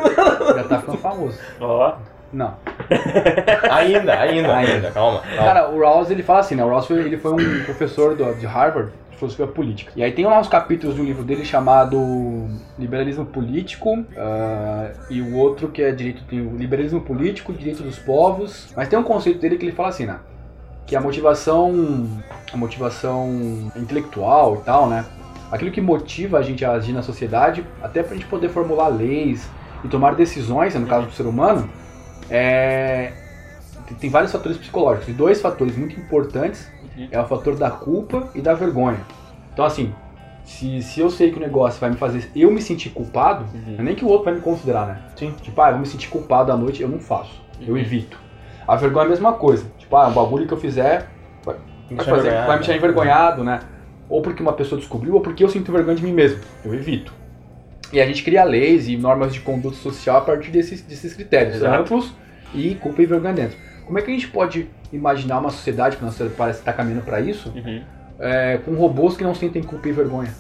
[0.56, 1.38] Já tá ficando famoso.
[1.62, 1.96] Ó,
[2.34, 2.56] Não.
[3.72, 4.92] ainda, ainda, Ainda.
[4.92, 5.20] Calma.
[5.22, 5.38] calma.
[5.38, 6.64] Cara, o Rawls ele fala assim, né?
[6.64, 9.92] O Rawls foi, ele foi um professor do- de Harvard de filosofia política.
[9.96, 15.22] E aí tem lá uns capítulos de um livro dele chamado Liberalismo Político ah, e
[15.22, 18.74] o outro que é direito tem o Liberalismo Político, Direito dos Povos.
[18.76, 20.18] Mas tem um conceito dele que ele fala assim, né?
[20.88, 22.08] Que a motivação,
[22.52, 25.06] a motivação intelectual e tal, né?
[25.52, 29.50] Aquilo que motiva a gente a agir na sociedade, até pra gente poder formular leis
[29.84, 31.70] e tomar decisões, né, no caso do ser humano,
[32.30, 33.12] é,
[34.00, 35.08] tem- vários fatores psicológicos.
[35.10, 37.08] E dois fatores muito importantes Uhum.
[37.12, 39.00] é o fator da culpa e da vergonha.
[39.54, 39.94] Então, assim,
[40.44, 43.76] se, se eu sei que o negócio vai me fazer eu me sentir culpado, Uhum.
[43.78, 45.02] é nem que o outro vai me considerar, né?
[45.16, 45.34] Sim.
[45.42, 47.42] Tipo, ah, eu vou me sentir culpado à noite, eu não faço.
[47.62, 47.80] Eu Uhum.
[47.80, 48.20] evito.
[48.68, 49.66] A vergonha é a mesma coisa.
[49.88, 51.08] Tipo, ah, um bagulho que eu fizer
[51.46, 51.56] vai,
[51.90, 52.48] Me vai, fazer, envergonhado.
[52.48, 53.60] vai me deixar envergonhado, né?
[54.10, 56.40] Ou porque uma pessoa descobriu, ou porque eu sinto vergonha de mim mesmo.
[56.66, 57.14] Eu evito.
[57.94, 61.56] E a gente cria leis e normas de conduta social a partir desses, desses critérios
[61.56, 61.82] Exato.
[61.82, 62.14] amplos
[62.54, 63.58] e culpa e vergonha dentro.
[63.86, 67.22] Como é que a gente pode imaginar uma sociedade, que nós parece estar caminhando para
[67.22, 67.82] isso, Uhum.
[68.20, 70.34] é, com robôs que não sentem culpa e vergonha?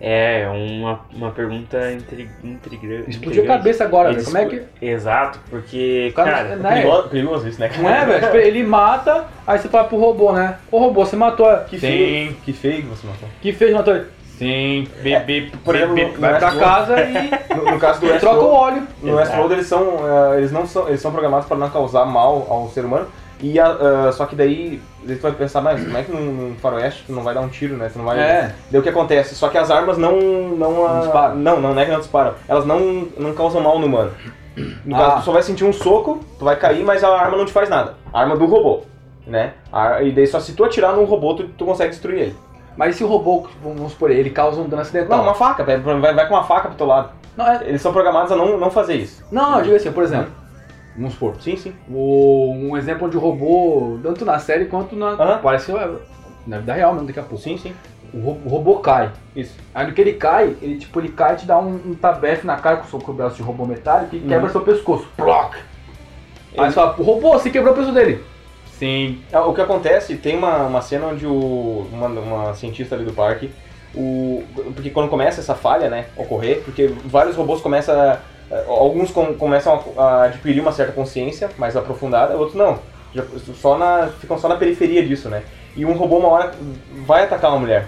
[0.00, 3.10] É uma, uma pergunta intri, intrigante.
[3.10, 4.24] Explodiu a cabeça agora, velho.
[4.24, 4.62] Como é que.
[4.82, 6.70] Exato, porque, cara- cara, né?
[6.74, 7.70] Perigoso, perigoso isso, né?
[7.78, 8.24] Não é, velho?
[8.26, 10.58] Tipo, Ele mata, aí você fala pro robô, né?
[10.70, 11.48] Ô robô, você matou.
[11.68, 12.34] Que feio.
[12.44, 13.28] Que feio que você matou.
[13.40, 13.94] Que fez, matou.
[13.96, 14.06] ele.
[14.36, 16.10] Sim, bebê, por exemplo, bebê.
[16.12, 18.82] no- Vai no pra Westworld- casa e No, no caso do troca o óleo.
[19.02, 19.96] no Westworld eles são,
[20.34, 23.06] eh, eles não são, eles são programados para não causar mal ao ser humano.
[23.40, 23.66] E a-
[24.08, 27.12] ah, só que daí você vai pensar, mas como é que num, num faroeste tu
[27.12, 27.90] não vai dar um tiro, né?
[27.92, 28.18] Tu não vai.
[28.18, 28.54] É.
[28.70, 29.34] Daí o que acontece?
[29.34, 30.16] Só que as armas não
[30.56, 31.34] não, ah, disparam.
[31.36, 32.34] não, não, não é que não disparam.
[32.48, 34.12] Elas não não causam mal no humano.
[34.86, 34.98] No Ah.
[34.98, 37.52] caso, tu só vai sentir um soco, tu vai cair, mas a arma não te
[37.52, 37.94] faz nada.
[38.10, 38.84] A arma do robô,
[39.26, 39.52] né?
[39.70, 42.36] A- e daí só se tu atirar num robô, tu, tu consegue destruir ele.
[42.74, 45.18] Mas e se o robô, vamos supor, ele causa um dano acidental?
[45.18, 47.10] Não, uma faca, vai, vai, com uma faca pro teu lado.
[47.36, 49.22] Não, é- Eles são programados a não, não fazer isso.
[49.30, 50.30] não, eu digo assim, por exemplo,
[50.96, 51.72] vamos supor, Sim, sim.
[51.90, 55.10] o- um exemplo de robô, tanto na série quanto na.
[55.10, 55.38] Aham.
[55.42, 55.72] Parece
[56.46, 57.42] na vida real mesmo, daqui a pouco.
[57.42, 57.74] Sim, sim.
[58.14, 59.10] O, ro- o robô cai.
[59.34, 59.54] Isso.
[59.74, 62.46] Aí no que ele cai, ele tipo, ele cai e te dá um, um tabefe
[62.46, 65.06] na cara com o seu com o braço de robô metálico e quebra seu pescoço.
[65.16, 65.54] Ploc!
[65.54, 65.60] Aí
[66.54, 68.24] Ele- você fala, o robô, você quebrou o peso dele.
[68.78, 69.20] Sim.
[69.32, 73.12] É, O que acontece, tem uma, uma cena onde o, uma, uma cientista ali do
[73.12, 73.50] parque,
[73.94, 74.42] o,
[74.74, 78.18] porque quando começa essa falha, né, ocorrer, porque vários robôs começam a,
[78.68, 82.78] alguns com- começam a, a adquirir uma certa consciência mais aprofundada, outros não.
[83.14, 83.24] Já-
[83.60, 85.42] só na, ficam só na periferia disso, né?
[85.76, 86.52] E um robô uma hora
[87.06, 87.86] vai atacar uma mulher.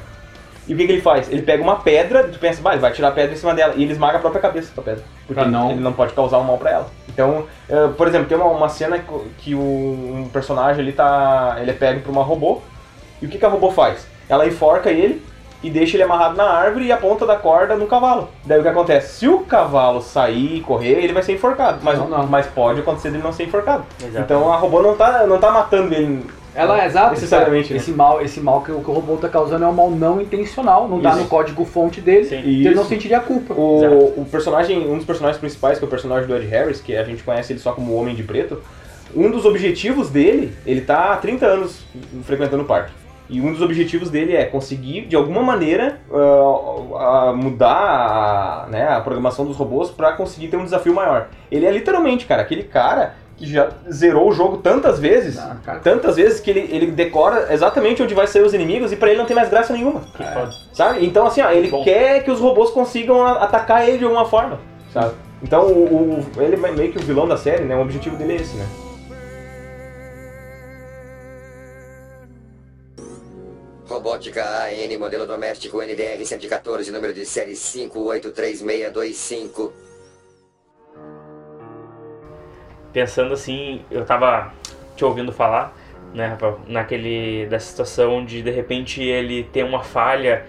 [0.67, 1.31] E o que, que ele faz?
[1.31, 3.73] Ele pega uma pedra, tu pensa, bah, ele vai tirar a pedra em cima dela,
[3.75, 5.03] e ele esmaga a própria cabeça com a pedra.
[5.27, 6.87] Porque Pra não- ele não pode causar um mal pra ela.
[7.09, 9.03] Então, eh, por exemplo, tem uma, uma cena
[9.39, 11.57] que o, um personagem ali tá.
[11.61, 12.61] Ele é pego por uma robô.
[13.23, 14.07] E o que, que a robô faz?
[14.29, 15.23] Ela enforca ele
[15.63, 18.29] e deixa ele amarrado na árvore e a ponta da corda no cavalo.
[18.45, 19.19] Daí o que acontece?
[19.19, 21.81] Se o cavalo sair e correr, ele vai ser enforcado.
[21.83, 22.27] Mas, Não, não.
[22.27, 23.85] mas pode acontecer dele não ser enforcado.
[24.01, 24.25] Exato.
[24.25, 26.25] Então a robô não tá, não tá matando ele.
[26.55, 27.11] Ela é exato.
[27.11, 27.77] Necessariamente, né?
[27.79, 30.21] Esse mal, esse mal que, o que o robô tá causando é um mal não
[30.21, 32.25] intencional, não tá no código fonte dele.
[32.25, 32.39] Sim.
[32.39, 33.55] Então ele não sentiria a culpa.
[33.55, 36.97] O, o personagem, um dos personagens principais, que é o personagem do Ed Harris, que
[36.97, 38.61] a gente conhece ele só como o Homem de Preto,
[39.15, 41.85] um dos objetivos dele, ele tá há 30 anos
[42.25, 42.93] frequentando o parque.
[43.31, 48.89] E um dos objetivos dele é conseguir, de alguma maneira, ah, ah, mudar a, né,
[48.89, 51.29] a programação dos robôs pra conseguir ter um desafio maior.
[51.51, 55.79] Ele é literalmente, cara, aquele cara que já zerou o jogo tantas vezes, Ah, cara.
[55.79, 59.19] tantas vezes que ele, ele decora exatamente onde vai sair os inimigos e pra ele
[59.19, 60.01] não tem mais graça nenhuma.
[60.01, 60.51] Foda.
[60.73, 61.05] Sabe?
[61.07, 61.85] Então, assim, ó, ele Bom.
[61.85, 64.59] quer que os robôs consigam atacar ele de alguma forma,
[64.93, 65.13] sabe?
[65.41, 67.77] Então, o, o- ele é meio que o vilão da série, né?
[67.77, 68.67] O objetivo dele é esse, né?
[73.89, 79.73] Robótica AN, modelo doméstico NDR 114, número de série 583625.
[82.93, 84.53] Pensando assim, eu tava
[84.95, 85.75] te ouvindo falar,
[86.13, 90.45] né, Rafael, naquele da situação de de repente ele ter uma falha.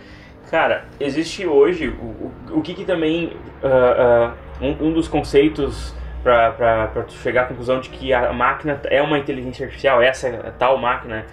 [0.51, 7.05] Cara, existe hoje o, o, que que também ah, ah, um, um dos conceitos para
[7.23, 11.25] chegar à conclusão de que a máquina é uma inteligência artificial, essa tal máquina,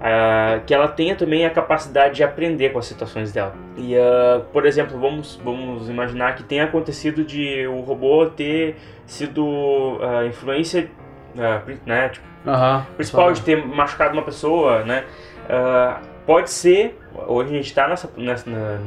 [0.00, 3.54] ah, que ela tenha também a capacidade de aprender com as situações dela.
[3.76, 8.76] E, ah, por exemplo, vamos, vamos imaginar que tenha acontecido de o robô ter
[9.06, 10.90] sido ah, influência,
[11.84, 12.86] né, tipo, Aham.
[12.96, 15.04] principal de ter machucado uma pessoa, né?
[16.24, 17.94] Pode ser, hoje a gente está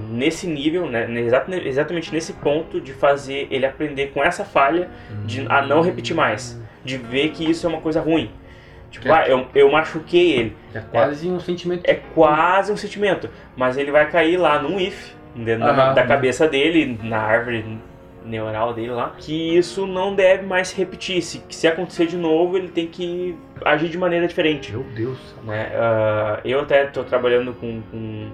[0.09, 1.09] nesse nível, né?
[1.21, 4.89] exata- exatamente nesse ponto de fazer ele aprender com essa falha
[5.23, 8.29] de a não repetir mais, de ver que isso é uma coisa ruim.
[8.91, 9.11] Tipo, É.
[9.11, 10.57] ah, eu, eu machuquei ele.
[10.73, 11.81] É quase um sentimento.
[11.85, 15.93] É quase um sentimento, mas ele vai cair lá num if, dentro da, Aham.
[15.93, 17.77] da cabeça dele, na árvore
[18.25, 21.21] neural dele lá, que isso não deve mais se repetir.
[21.21, 24.71] Se, que se acontecer de novo, ele tem que agir de maneira diferente.
[24.71, 25.17] Meu Deus.
[25.43, 25.71] né?
[25.75, 28.29] Ah, eu até estou trabalhando com, com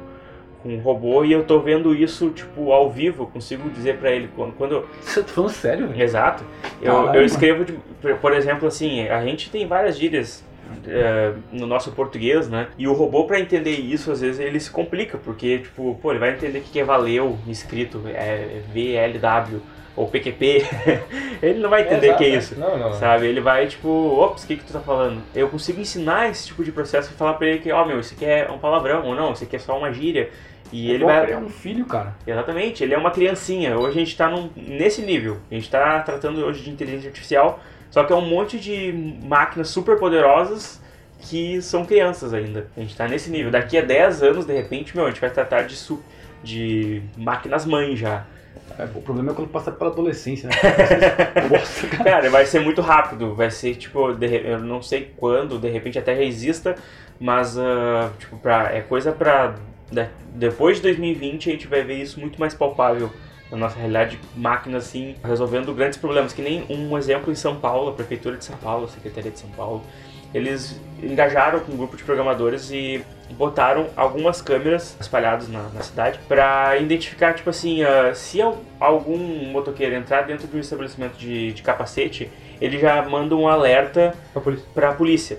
[0.65, 4.29] um robô e eu tô vendo isso tipo ao vivo, eu consigo dizer para ele
[4.35, 5.93] quando, quando Você tá falando sério?
[5.95, 6.43] Exato.
[6.81, 7.77] Eu, eu escrevo, de-
[8.19, 10.43] por- exemplo, assim, a gente tem várias gírias
[10.87, 12.67] é, no nosso português, né?
[12.77, 16.19] E o robô, para entender isso, às vezes ele se complica, porque, tipo, pô, ele
[16.19, 19.61] vai entender o que que é valeu escrito, é VLW
[19.95, 20.65] ou PQP.
[21.41, 22.59] ele não vai entender o que é isso.
[22.59, 22.93] Não, não.
[22.93, 25.21] Sabe, ele vai tipo, ops, o que que tu tá falando?
[25.33, 28.13] Eu consigo ensinar esse tipo de processo e falar pra ele que, ó, meu, isso
[28.13, 30.29] aqui é um palavrão, ou não, isso aqui é só uma gíria.
[30.71, 32.15] E ele Pô, vai, É um filho, cara.
[32.25, 33.77] Exatamente, ele é uma criancinha.
[33.77, 35.37] Hoje a gente está nesse nível.
[35.49, 37.59] A gente está tratando hoje de inteligência artificial,
[37.89, 38.93] só que é um monte de
[39.23, 40.81] máquinas super poderosas
[41.19, 42.67] que são crianças ainda.
[42.75, 43.51] A gente está nesse nível.
[43.51, 46.03] Daqui a 10 anos, de repente, meu, a gente vai tratar de, su
[46.43, 48.25] de máquinas mãe já.
[48.77, 50.55] É, o problema é quando passa pela adolescência, né?
[51.49, 52.03] Nossa, cara.
[52.03, 53.33] Cara, vai ser muito rápido.
[53.33, 56.75] Vai ser tipo, de eu não sei quando, de repente até já exista,
[57.19, 59.55] mas ah, tipo, pra, é coisa pra.
[59.91, 63.09] De- depois de 2020 a gente vai ver isso muito mais palpável
[63.51, 67.89] na nossa realidade, máquinas assim, resolvendo grandes problemas, que nem um exemplo em São Paulo,
[67.89, 69.81] a Prefeitura de São Paulo, a Secretaria de São Paulo,
[70.33, 73.05] eles engajaram com um grupo de programadores e
[73.37, 78.39] botaram algumas câmeras espalhadas na, na cidade para identificar, tipo assim, uh, se
[78.79, 79.17] algum
[79.51, 82.29] motoqueiro entrar dentro de um estabelecimento de, de capacete,
[82.59, 84.65] ele já manda um alerta Pra polícia.
[84.73, 85.37] pra polícia,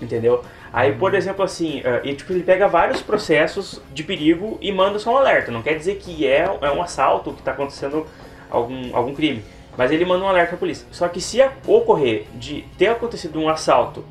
[0.00, 0.42] entendeu?
[0.72, 4.98] Aí, por exemplo, assim, uh, e, tipo, ele pega vários processos de perigo e manda
[4.98, 5.50] só um alerta.
[5.50, 8.06] Não quer dizer que é, é um assalto, que está acontecendo
[8.50, 9.42] algum, algum crime.
[9.76, 10.86] Mas ele manda um alerta pra polícia.
[10.90, 14.04] Só que se ocorrer de ter acontecido um assalto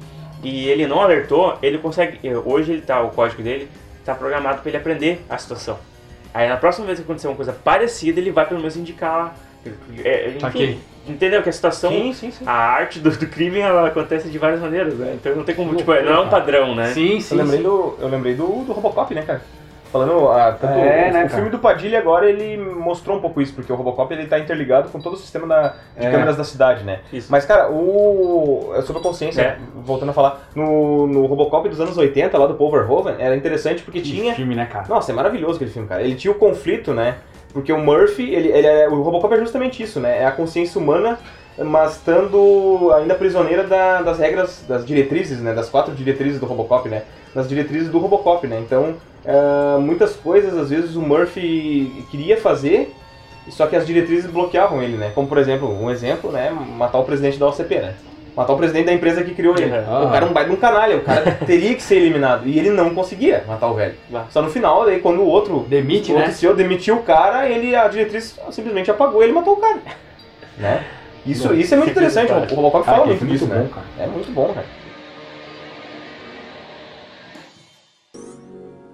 [0.43, 2.19] e ele não alertou, ele consegue.
[2.45, 3.69] Hoje ele tá, o código dele
[4.03, 5.79] tá programado para ele aprender a situação.
[6.33, 9.35] Aí na próxima vez que acontecer uma coisa parecida, ele vai pelo menos indicar.
[10.03, 10.79] É, enfim, Saquei.
[11.07, 11.41] entendeu?
[11.43, 11.91] Que a situação.
[11.91, 12.43] Sim, sim, sim.
[12.47, 15.13] A arte do, do crime ela acontece de várias maneiras, né?
[15.15, 15.75] Então não tem como.
[15.75, 16.87] Tipo, não é um padrão, né?
[16.87, 17.35] Sim, sim.
[17.35, 17.63] Eu lembrei, sim.
[17.63, 19.41] do, eu lembrei do, do Robocop, né, cara?
[19.91, 23.39] Falando, ah, tanto É, o, né, o filme do Padilha agora, ele mostrou um pouco
[23.41, 26.11] isso, porque o Robocop ele tá interligado com todo o sistema da, de É.
[26.11, 26.99] câmeras da cidade, né?
[27.13, 27.31] Isso.
[27.31, 28.73] Mas, cara, o.
[28.75, 29.57] é Sobre a consciência, É.
[29.85, 33.83] voltando a falar, no, no Robocop dos anos 80, lá do Paul Verhoeven, era interessante
[33.83, 34.35] porque Que tinha.
[34.35, 34.85] filme, né, cara?
[34.89, 36.01] Nossa, é maravilhoso aquele filme, cara.
[36.01, 37.15] Ele tinha o conflito, né?
[37.55, 40.23] Porque o Murphy, ele, ele é, o Robocop é justamente isso, né?
[40.23, 41.17] É a consciência humana,
[41.57, 45.53] mas estando ainda prisioneira da- das regras, das diretrizes, né?
[45.53, 47.03] Das quatro diretrizes do Robocop, né?
[47.33, 48.59] Das diretrizes do Robocop, né?
[48.59, 48.95] Então,
[49.25, 52.93] ah, muitas coisas, às vezes, o Murphy queria fazer,
[53.49, 55.13] só que as diretrizes bloqueavam ele, né?
[55.15, 56.51] Como, por exemplo, um exemplo, né?
[56.51, 57.93] Matar o presidente da OCP, né?
[58.35, 59.71] Matar o presidente da empresa que criou ele.
[59.71, 60.07] Uhum.
[60.07, 62.45] O cara é um baita de um canalha, o cara teria que ser eliminado.
[62.47, 63.95] E ele não conseguia matar o velho.
[64.11, 64.27] Lá.
[64.29, 66.35] Só no final, daí quando o outro, Demite, o outro né?
[66.35, 69.79] CEO demitiu o cara, ele, a diretriz simplesmente apagou ele e matou o cara.
[70.57, 70.85] Né?
[71.25, 73.63] Isso, isso é muito interessante, o Robocop fala que muito disso, muito né?
[73.63, 73.85] bom, cara.
[73.99, 74.65] É muito bom, cara.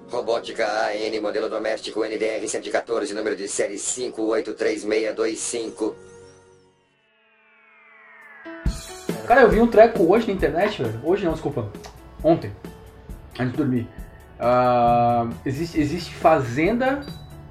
[0.09, 6.10] Robótica AN, modelo doméstico NDR 114, número de série 583625.
[9.27, 10.99] Cara, eu vi um treco hoje na internet, velho.
[11.03, 11.65] Hoje não, desculpa.
[12.23, 12.51] Ontem.
[13.39, 13.87] Antes de dormir.
[14.39, 17.01] Ah, existe, existe fazenda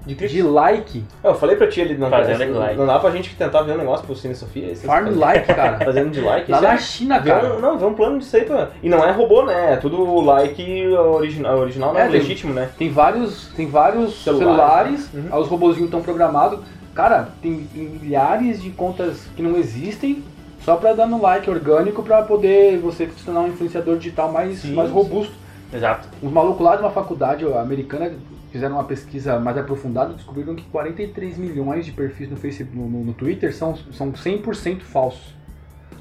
[0.05, 1.05] De de like.
[1.23, 2.77] Eu falei pra ti ali, não, Fazenda não, de like.
[2.79, 4.73] não dá pra gente tentar ver um negócio pro Cine Sofia?
[4.73, 5.79] Esse- Farm like, cara.
[5.85, 6.51] Fazendo de like?
[6.51, 7.59] Lá na é- China, Vê um, cara.
[7.61, 8.71] não, vê um plano disso aí, pra...
[8.83, 9.75] E não é robô, né?
[9.75, 12.71] É tudo like original, original não, É, tem- legítimo, né?
[12.77, 15.29] Tem vários, tem vários Celulares, celulares, né?
[15.33, 16.61] aí os robozinhos estão programados.
[16.95, 20.25] Cara, tem, tem milhares de contas que não existem
[20.65, 24.59] só pra dar no like orgânico pra poder você se tornar um influenciador digital mais,
[24.61, 24.95] Sim, mais sim.
[24.95, 25.33] robusto.
[25.73, 26.09] Exato.
[26.23, 28.13] Uns malucos lá de uma faculdade americana
[28.51, 32.89] fizeram uma pesquisa mais aprofundada e descobriram que 43 milhões de perfis no Facebook, no,
[32.89, 35.35] no- no Twitter são, são 100% falsos.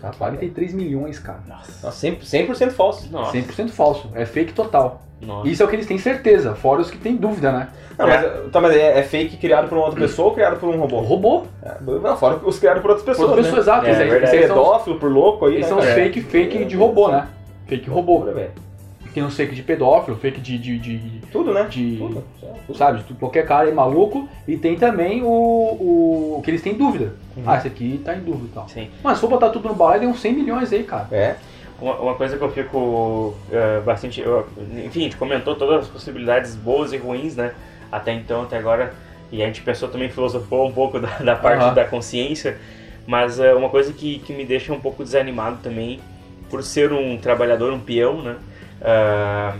[0.01, 1.39] Tá, 43 milhões, cara.
[1.47, 3.11] Nossa, 100%, 100% falso.
[3.11, 3.33] Nossa.
[3.37, 4.09] 100% falso.
[4.15, 5.01] É fake total.
[5.21, 5.49] Nossa.
[5.49, 7.67] Isso é o que eles têm certeza, fora os que têm dúvida, né?
[7.97, 10.69] Não, mas, tá, mas é, é fake criado por uma outra pessoa ou criado por
[10.69, 10.99] um O robô?
[11.01, 11.43] robô.
[11.61, 13.73] É, não, fora os criados por outras Por pessoas, outras pessoas, né?
[13.73, 13.85] exato.
[13.87, 14.35] É, Esses aí- verdade.
[14.35, 15.93] esses aí são, Pedófilo por louco aí, eles né, são cara?
[15.93, 17.27] fake, fake de robô, né?
[17.67, 18.13] Fake robô.
[18.13, 18.51] Loucura, velho.
[19.13, 20.57] Tem uns fake de pedófilo, fake de.
[20.57, 21.63] de, de- Tudo, né?
[21.69, 22.23] De- Tudo.
[22.67, 22.77] tudo.
[22.77, 24.27] sabe, de qualquer cara é maluco.
[24.47, 27.13] E tem também o, o, que eles têm dúvida.
[27.35, 27.43] Uhum.
[27.45, 28.69] Ah, esse aqui tá em dúvida e tal.
[28.69, 28.89] Sim.
[29.03, 31.07] Mas se for botar tudo no balaio, tem uns 100 milhões aí, cara.
[31.11, 31.35] É.
[31.81, 34.21] Uma, uma coisa que eu fico eh, bastante.
[34.21, 34.47] eu-
[34.85, 37.53] enfim, a gente comentou todas as possibilidades boas e ruins, né?
[37.91, 38.93] Até então, até agora.
[39.31, 41.73] E a gente pensou também, filosofou um pouco da, da parte Aham.
[41.73, 42.57] da consciência.
[43.07, 45.99] Mas eh, uma coisa que, que me deixa um pouco desanimado também,
[46.49, 48.35] por ser um trabalhador, um peão, né?
[48.81, 49.55] Ah,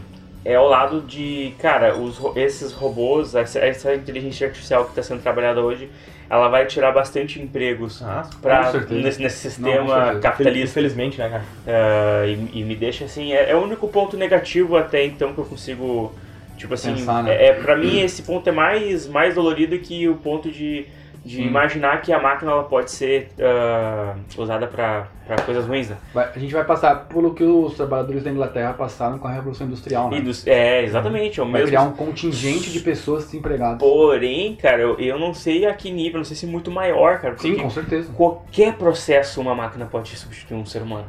[0.45, 5.22] é ao lado de, cara, os, esses robôs, essa, essa inteligência artificial que está sendo
[5.22, 5.89] trabalhada hoje,
[6.30, 10.20] ela vai tirar bastante empregos Ah, pra, nesse, nesse Não, sistema certeza.
[10.22, 10.80] capitalista.
[10.80, 11.43] Infelizmente, né, cara?
[11.67, 15.39] Ah, e, e me deixa assim, é, é o único ponto negativo até então que
[15.39, 16.13] eu consigo,
[16.57, 17.36] tipo assim, Pensar, né?
[17.36, 20.86] é, é, pra mim esse ponto é mais, mais dolorido que o ponto de,
[21.26, 21.43] de Sim.
[21.47, 25.07] imaginar que a máquina ela pode ser ah, usada pra
[25.45, 25.97] coisas ruins, né?
[26.13, 29.67] Vai- a gente vai passar pelo que os trabalhadores da Inglaterra passaram com a Revolução
[29.67, 30.22] Industrial, né?
[30.22, 31.67] Dos- é, exatamente, é o Vai mesmo.
[31.67, 33.80] criar um contingente de pessoas desempregadas.
[33.80, 37.38] Porém, cara, eu, eu não sei a que nível, não sei se muito maior, cara,
[37.38, 38.11] Sim, com certeza.
[38.13, 41.05] qualquer processo uma máquina pode substituir um ser humano.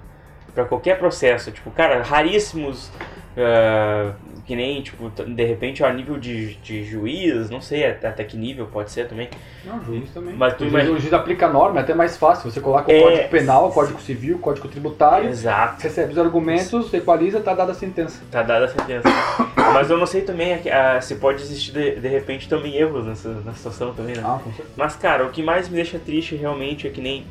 [0.54, 2.90] Pra qualquer processo, tipo, cara, raríssimos,
[3.38, 4.12] ah,
[4.50, 8.66] que nem, tipo, de repente ao nível de, de juiz, não sei até, que nível
[8.66, 9.28] pode ser também.
[9.64, 10.34] Não, juiz também.
[10.34, 12.50] Mas tu o, juiz, imagina- o juiz aplica a norma, é até mais fácil.
[12.50, 13.00] Você coloca o É.
[13.00, 17.70] código penal, o código civil, o código tributário, Exato, recebe os argumentos, equaliza, tá dada
[17.70, 18.20] a sentença.
[18.28, 19.08] tá dada a sentença.
[19.72, 23.28] Mas eu não sei também ah, se pode existir de, de repente também erros nessa,
[23.28, 24.22] nessa situação também, né?
[24.24, 24.68] Ah, com certeza.
[24.76, 27.24] Mas, cara, o que mais me deixa triste realmente é que nem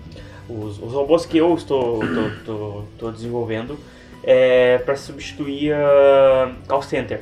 [0.47, 3.77] os, os robôs que eu estou tô, tô, tô desenvolvendo
[4.23, 7.21] é para substituir a call center,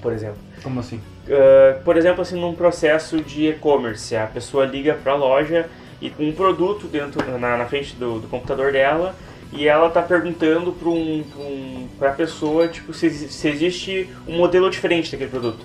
[0.00, 0.38] por exemplo.
[0.62, 1.00] Como assim?
[1.26, 5.68] Uh, por exemplo, assim, num processo de e-commerce, a pessoa liga para a loja
[6.00, 9.14] e com um produto dentro na, na frente do, do computador dela
[9.52, 14.68] e ela tá perguntando pra, um, um, pra pessoa tipo, se, se existe um modelo
[14.68, 15.64] diferente daquele produto.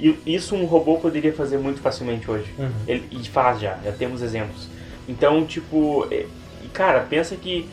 [0.00, 2.52] E isso um robô poderia fazer muito facilmente hoje.
[2.88, 4.66] Ele, e faz já, já temos exemplos.
[5.08, 6.26] Então, tipo, é-
[6.72, 7.68] cara, pensa que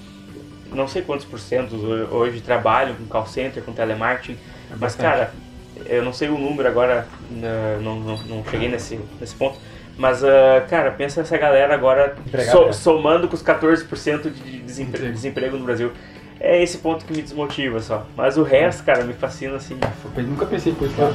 [0.74, 4.38] não sei quantos por cento ho- hoje trabalham com call center, com telemarketing,
[4.70, 5.06] mas, bastante.
[5.10, 5.32] cara,
[5.86, 9.58] eu não sei o número agora, né, não, não, não cheguei nesse, nesse ponto,
[9.98, 12.16] mas, ah, cara, pensa essa galera agora
[12.52, 15.14] so- somando com os 14% de desempre- Emprego.
[15.14, 15.92] desemprego no Brasil.
[16.42, 18.06] É esse ponto que me desmotiva só.
[18.16, 19.78] Mas o resto, cara, me fascina assim.
[20.16, 21.02] Eu nunca pensei por isso.
[21.02, 21.12] lá.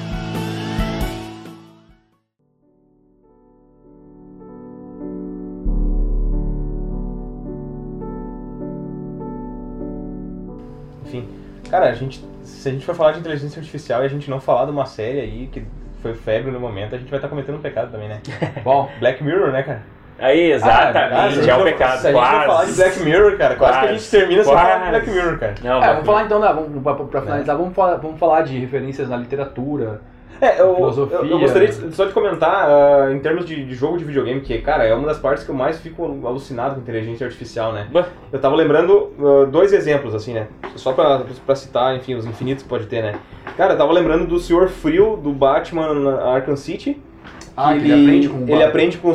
[11.18, 11.28] Enfim,
[11.70, 14.40] cara, a gente, se a gente for falar de inteligência artificial e a gente não
[14.40, 15.64] falar de uma série aí que
[16.02, 18.20] foi febre no momento, a gente vai estar cometendo um pecado também, né?
[18.64, 19.82] Bom, Black Mirror, né, cara?
[20.18, 21.98] Aí, Ah, exatamente, se é um gente for- pecado.
[22.00, 22.46] Se a gente for quase.
[22.46, 23.98] falar de Black Mirror, cara, quase, que a Quase.
[23.98, 24.90] gente termina sem falar de Quase.
[24.90, 25.54] Black Mirror, cara.
[25.62, 28.58] Não, é, vamos falar então, né, vamos, pra, pra finalizar, vamos falar, vamos falar de
[28.58, 30.00] referências na literatura.
[30.40, 31.16] É, eu, Filosofia.
[31.18, 34.40] eu, eu gostaria de- só de comentar ah, em termos de, de jogo de videogame,
[34.40, 37.88] que, cara, é uma das partes que eu mais fico alucinado com inteligência artificial, né?
[38.32, 40.48] Eu tava lembrando ah, dois exemplos, assim, né?
[40.76, 43.14] Só pra, pra citar, enfim, os infinitos que pode ter, né?
[43.56, 47.00] Cara, eu tava lembrando do Senhor Frio, do Batman na Arkham City.
[47.56, 49.12] Ah, que ele aprende com o Ele aprende com,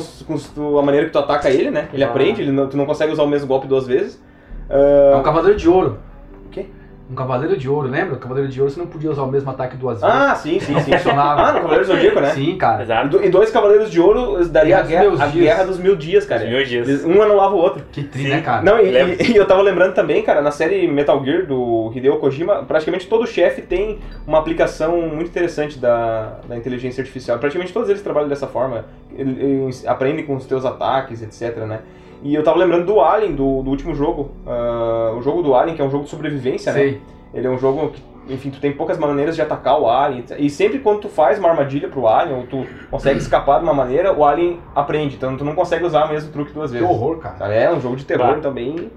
[0.56, 1.90] com a maneira que tu ataca ele, né?
[1.94, 2.08] Ele Ah.
[2.08, 4.22] aprende, ele não- tu não consegue usar o mesmo golpe duas vezes.
[4.70, 5.98] É Ah, um cavaleiro de ouro.
[6.46, 6.68] O quê?
[7.12, 8.14] Um cavaleiro de ouro, lembra?
[8.14, 10.16] O cavaleiro de ouro você não podia usar o mesmo ataque duas vezes.
[10.16, 10.92] ah, sim, sim, sim.
[10.92, 11.42] funcionava.
[11.42, 12.30] Ah, no Cavaleiro Zodíaco, né?
[12.30, 12.84] Sim, cara.
[12.84, 13.10] Exato.
[13.10, 16.42] do- E dois Cavaleiros de Ouro daria a Guerra a guerra dos mil dias, cara.
[16.42, 17.04] Dos Mil Dias.
[17.04, 17.82] Um anulava o outro.
[17.92, 18.30] Que tri, Sim.
[18.30, 18.62] né, cara?
[18.62, 22.18] Não, e, e- e eu tava lembrando também, cara, na série Metal Gear do Hideo
[22.20, 23.98] Kojima, praticamente todo chefe tem
[24.28, 27.40] uma aplicação muito interessante da, da inteligência artificial.
[27.40, 28.86] Praticamente todos eles trabalham dessa forma.
[29.18, 31.80] Eles aprendem com os teus ataques, etc, né?
[32.22, 34.32] E eu tava lembrando do Alien, do, do último jogo.
[34.46, 36.80] ah, o jogo do Alien, que é um jogo de sobrevivência, né?
[36.80, 37.02] Sei.
[37.34, 40.24] Ele é um jogo que, enfim, tu tem poucas maneiras de atacar o alien.
[40.38, 43.74] E sempre quando tu faz uma armadilha pro alien, ou tu consegue escapar de uma
[43.74, 45.16] maneira, o alien aprende.
[45.16, 46.90] Então tu não consegue usar o mesmo truque duas Que vezes.
[46.90, 47.54] horror, cara.
[47.54, 48.36] É um jogo de terror, Bah.
[48.38, 48.90] então bem,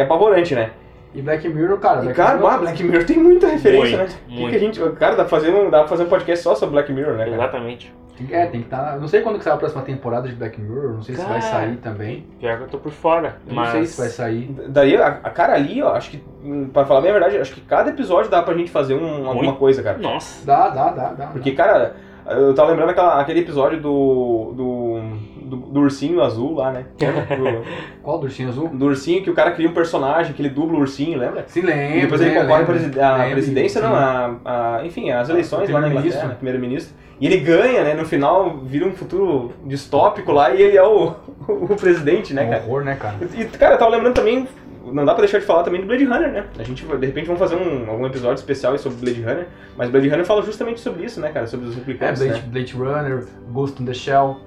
[0.00, 0.70] apavorante, né?
[1.14, 1.98] E Black Mirror, cara.
[2.00, 4.18] E Black cara, Mirror- bah, Black Mirror tem muita referência, Muito, né?
[4.28, 4.50] Que muito.
[4.50, 6.72] que a gente, cara, dá pra, fazer um, dá pra fazer um podcast só sobre
[6.74, 7.24] Black Mirror, né?
[7.24, 7.36] Cara?
[7.36, 7.94] Exatamente.
[8.16, 8.98] Tem que- É, tem que estar.
[9.00, 11.40] Não sei quando que sai a próxima temporada de Black Mirror, não sei se vai
[11.40, 11.52] Cara.
[11.52, 12.24] sair também.
[12.38, 13.36] Pior que eu tô por fora.
[13.46, 13.56] Mas...
[13.56, 14.54] Não sei se vai sair.
[14.68, 17.52] Daí, a, a cara ali, ó, acho que, hum, pra falar bem a verdade, acho
[17.54, 19.98] que cada episódio dá pra gente fazer um, alguma coisa, cara.
[19.98, 20.46] Nossa.
[20.46, 21.26] Dá, dá, dá, dá.
[21.26, 21.96] Porque, cara,
[22.28, 25.00] eu tava lembrando aquela, aquele episódio do, do,
[25.42, 26.84] do, do ursinho azul lá, né?
[26.96, 27.64] Do,
[28.02, 28.68] Qual do ursinho azul?
[28.68, 31.44] do ursinho que o cara cria um personagem, que ele dubla o ursinho, lembra?
[31.48, 31.96] Se lembra.
[31.96, 35.80] E depois ele né, concorre à Lembra, presidência, não, a, a- enfim, as eleições lá
[35.80, 35.88] na.
[35.88, 36.94] Inglaterra, primeiro-ministro.
[37.20, 37.94] E ele ganha, né?
[37.94, 41.14] No final vira um futuro distópico lá e ele é o,
[41.48, 42.62] o presidente, né, Um cara?
[42.64, 43.16] horror, né, cara?
[43.36, 44.48] E, cara, eu tava lembrando também,
[44.84, 46.44] não dá pra deixar de falar também do Blade Runner, né?
[46.58, 49.46] A gente, de repente, vamos fazer um, algum episódio especial aí sobre Blade Runner,
[49.76, 51.46] mas Blade Runner fala justamente sobre isso, né, cara?
[51.46, 52.48] Sobre os É, replicantes, Blade, né?
[52.50, 54.40] Blade Runner, Ghost in the Shell.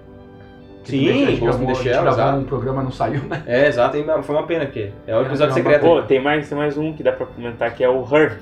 [0.83, 2.37] Sim, Ghost in the a gente Shell, exato.
[2.39, 3.43] um programa não saiu, né?
[3.45, 5.81] É, exato, e foi uma pena que é o É, episódio não, secreto.
[5.81, 8.37] Pô, tem mais, tem mais um que dá pra comentar que é o Her.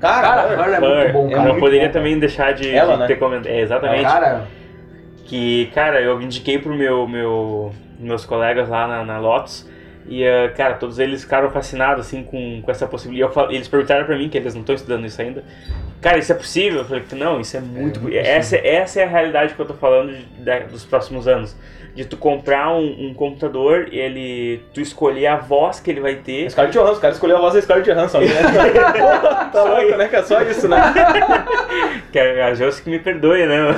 [0.00, 1.48] Cara, Cara, cara, Her é muito bom, é cara.
[1.48, 3.06] eu não poderia bom, também deixar de, Ela, de né?
[3.08, 3.46] ter comentado.
[3.52, 4.02] É, exatamente.
[4.04, 4.46] Cara,
[5.24, 9.68] Que, cara, eu indiquei pro meu, meu meus colegas lá na, na Lotus.
[10.06, 13.30] E, eh, cara, todos eles ficaram fascinados, assim, com, com essa possibilidade.
[13.36, 15.44] Eu eles perguntaram pra mim, que eles não estão estudando isso ainda.
[16.00, 16.78] Cara, isso é possível?
[16.78, 18.00] Eu falei, não, isso é muito...
[18.00, 21.54] muito essa, essa é a realidade que eu tô falando de- da- dos próximos anos.
[21.98, 24.60] De tu comprar um, um computador, ele...
[24.72, 26.48] Tu escolher a voz que ele vai ter.
[26.48, 28.26] Scarlett Johansson, o cara escolheu a voz da Scarlett Johansson né?
[28.96, 30.06] Porra, tá louco, né?
[30.06, 30.76] Que é só isso, né?
[32.12, 33.56] Que é a Josi que me perdoe, né?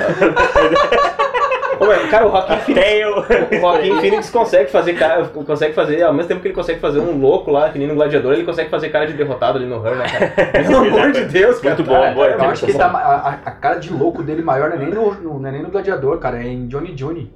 [2.11, 6.41] Cara, o Joaquin Phoenix, o Joaquin Phoenix consegue fazer cara, consegue fazer, ao mesmo tempo
[6.41, 9.07] que ele consegue fazer um louco lá, que nem no Gladiador, ele consegue fazer cara
[9.07, 10.51] de derrotado ali no Her, né, cara?
[10.63, 11.75] Pelo amor de Deus, cara.
[11.75, 14.69] Muito bom, é eu acho que tá, a, a- a cara de louco dele maior
[14.69, 17.33] não é nem no, no- não é nem no Gladiador, cara, é em Johnny Johnny.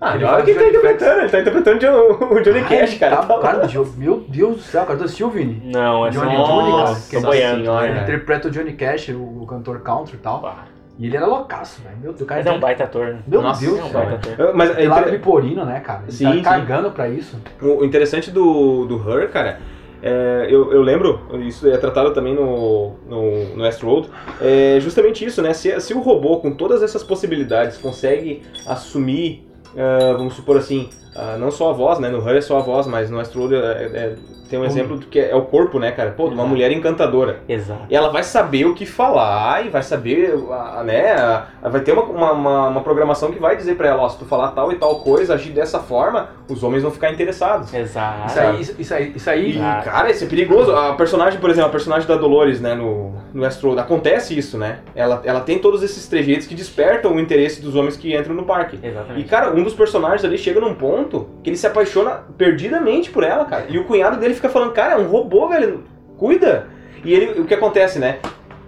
[0.00, 2.98] Ah, Ele faz que ele tá Johnny interpretando, ele tá interpretando o Johnny Ai, Cash,
[2.98, 3.16] cara.
[3.16, 3.86] Tá, Tá cara do.
[3.96, 5.62] Meu Deus do céu, cara, tu assistiu, Vini?
[5.72, 6.44] Não, essa Johnny não.
[6.44, 7.60] Johnny, cara, que boiando.
[7.62, 8.02] senhora, Ele né?
[8.02, 10.40] interpreta o Johnny Cash, o, o cantor country e tal.
[10.40, 10.64] Pá.
[10.98, 11.96] E ele era loucaço, velho.
[12.02, 13.18] Meu Deus, o cara Mas é um baita ator, né?
[13.26, 14.00] Meu Nossa, Deus É do um céu.
[14.00, 14.54] baita ator.
[14.54, 16.02] Mas é Tem lado inter- Viporino, né, cara?
[16.02, 16.42] Ele Sim, tá sim.
[16.42, 17.38] cagando pra isso.
[17.62, 19.58] o interessante do, do Her, cara,
[20.02, 24.08] é, eu, eu lembro, isso é tratado também no, no, no Westworld,
[24.40, 25.52] é justamente isso, né?
[25.54, 31.36] Se, se o robô, com todas essas possibilidades, consegue assumir ah, vamos supor assim, ah,
[31.38, 32.08] não só a voz, né?
[32.08, 34.14] No Her é só a voz, mas no Westworld é, é-
[34.48, 36.12] tem um exemplo do que é, é o corpo, né, cara?
[36.12, 36.48] Pô, de uma Exato.
[36.50, 37.40] mulher encantadora.
[37.48, 37.80] Exato.
[37.90, 40.36] E ela vai saber o que falar e vai saber,
[40.84, 41.12] né?
[41.14, 44.18] a- Vai ter uma, uma, uma- uma programação que vai dizer pra ela, ó, se
[44.18, 47.74] tu falar tal e tal coisa, agir dessa forma, os homens vão ficar interessados.
[47.74, 48.28] Exato.
[48.28, 49.82] Isso aí, isso, isso aí, isso aí E, Ah.
[49.84, 50.70] cara, isso é perigoso.
[50.70, 54.78] A personagem, por exemplo, a personagem da Dolores, né, no, no Westworld, acontece isso, né?
[54.94, 58.44] Ela, ela tem todos esses trejeitos que despertam o interesse dos homens que entram no
[58.44, 58.78] parque.
[58.80, 59.28] E, Exatamente.
[59.28, 61.05] cara, um dos personagens ali chega num ponto
[61.42, 63.66] que ele se apaixona perdidamente por ela, cara.
[63.68, 65.84] E o cunhado dele fica falando, cara, é um robô, velho,
[66.18, 66.66] cuida.
[67.04, 68.18] E ele, o que acontece, né?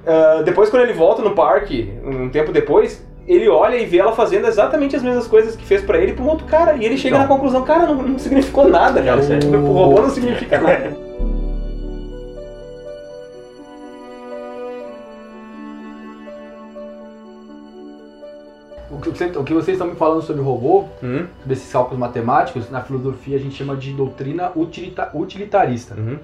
[0.07, 4.13] Ah, depois, quando ele volta no parque, um tempo depois, ele olha e vê ela
[4.13, 6.75] fazendo exatamente as mesmas coisas que fez pra ele pra um outro cara.
[6.77, 7.29] E ele chega Então.
[7.29, 9.17] na conclusão, cara, não, não significou nada, cara.
[9.17, 9.55] Não, sério.
[9.55, 11.08] O robô não significa nada.
[18.99, 22.01] O que, você- o que vocês estão me falando sobre robô, Uhum, sobre esses cálculos
[22.01, 25.95] matemáticos, na filosofia a gente chama de doutrina utilita- utilitarista.
[25.97, 26.19] uhum.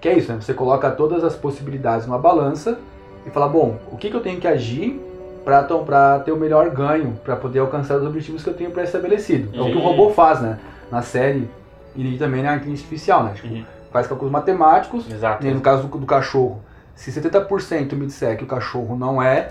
[0.00, 0.38] Que é isso, né?
[0.40, 2.78] Você coloca todas as possibilidades numa balança
[3.26, 4.98] e fala, bom, o que, que eu tenho que agir
[5.44, 9.48] para ter o melhor ganho, para poder alcançar os objetivos que eu tenho pré-estabelecido.
[9.52, 9.84] É o que o Uhum.
[9.88, 10.58] robô faz, né?
[10.90, 11.48] Na série
[11.96, 13.32] e também na inteligência artificial, né?
[13.34, 13.64] Tipo, Uhum.
[13.92, 15.44] faz cálculos matemáticos, Exato.
[15.44, 16.62] né, no caso do, do cachorro.
[16.94, 19.50] Se 70% me disser que o cachorro não é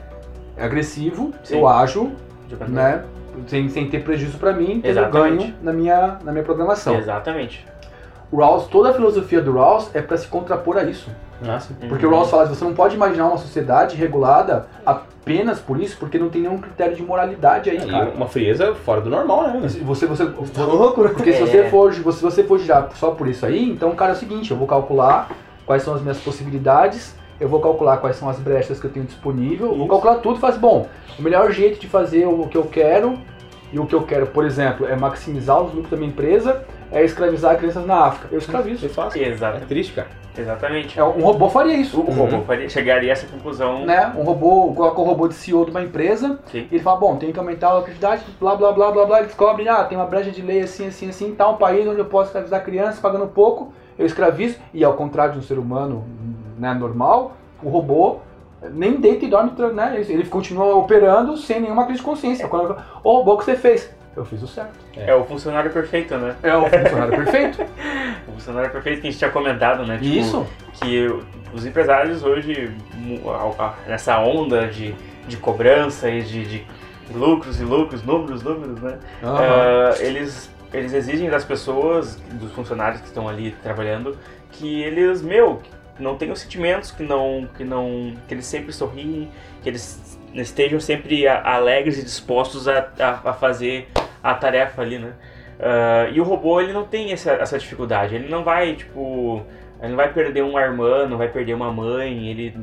[0.57, 1.57] agressivo, Sim.
[1.59, 2.11] eu ajo.
[2.67, 3.03] Né?
[3.47, 5.37] Sem, sem ter prejuízo para mim, tendo Exatamente.
[5.43, 6.95] ganho na minha, na minha programação.
[6.95, 7.65] Exatamente.
[8.31, 11.09] O Rawls, toda a filosofia do Rawls é para se contrapor a isso.
[11.41, 11.73] Nossa.
[11.87, 12.11] Porque Uhum.
[12.11, 16.17] o Rawls fala que você não pode imaginar uma sociedade regulada apenas por isso, porque
[16.19, 18.09] não tem nenhum critério de moralidade aí, E cara.
[18.11, 19.59] uma frieza fora do normal, né?
[19.83, 21.09] Você, você, Tá louco, né?
[21.15, 21.45] porque se É.
[21.45, 24.51] você for, se você for girar só por isso aí, então, cara, é o seguinte,
[24.51, 25.29] eu vou calcular
[25.65, 29.05] quais são as minhas possibilidades, eu vou calcular quais são as brechas que eu tenho
[29.05, 29.89] disponível, eu vou Isso.
[29.89, 30.87] calcular tudo e faz bom.
[31.17, 33.17] O melhor jeito de fazer o que eu quero,
[33.71, 37.03] e o que eu quero, por exemplo, é maximizar os lucros da minha empresa, é
[37.03, 38.27] escravizar crianças na África.
[38.31, 38.85] Eu escravizo.
[38.85, 39.21] É fácil.
[39.23, 39.57] Exato.
[39.57, 40.07] É triste, cara.
[40.37, 40.97] Exatamente.
[40.97, 41.99] É, um robô faria isso.
[41.99, 43.85] O robô faria- chegaria a essa conclusão.
[43.85, 44.11] né?
[44.17, 46.67] Um robô, coloca um robô de CEO de uma empresa, Sim.
[46.71, 49.27] e ele fala, bom, tem que aumentar a lucratividade, blá blá blá blá blá, ele
[49.27, 52.05] descobre, ah, tem uma brecha de lei assim, assim, assim, tá um país onde eu
[52.05, 56.05] posso escravizar crianças pagando pouco, eu escravizo, e ao contrário de um ser humano
[56.59, 58.19] né, normal, o robô
[58.73, 59.93] nem deita e dorme, né?
[59.95, 62.47] Ele- Ele continua operando sem nenhuma crise de consciência.
[62.47, 63.89] Quando, o robô que você fez?
[64.17, 64.77] Eu fiz o certo.
[64.97, 66.35] É o funcionário perfeito, né?
[66.43, 67.65] É o funcionário perfeito.
[68.27, 69.97] O funcionário perfeito que a gente tinha comentado, né?
[69.97, 70.45] Tipo, Isso.
[70.73, 71.07] que
[71.53, 72.71] os empresários hoje,
[73.87, 74.93] nessa onda de,
[75.27, 76.65] de cobrança e de, de
[77.13, 78.99] lucros e lucros, números, números, né?
[79.23, 79.37] Aham.
[79.39, 84.17] Ah, eles, eles exigem das pessoas, dos funcionários que estão ali trabalhando,
[84.51, 85.69] que eles, meu, que
[86.01, 89.29] não tenham sentimentos, que não, que não, que eles sempre sorriem,
[89.61, 93.87] que eles estejam sempre alegres e dispostos a, a, a fazer
[94.23, 95.13] a tarefa ali, né?
[95.59, 99.45] Ah, e o robô, ele não tem essa, essa dificuldade, ele não vai, tipo...
[99.81, 102.53] Ele não vai perder uma irmã, não vai perder uma mãe, ele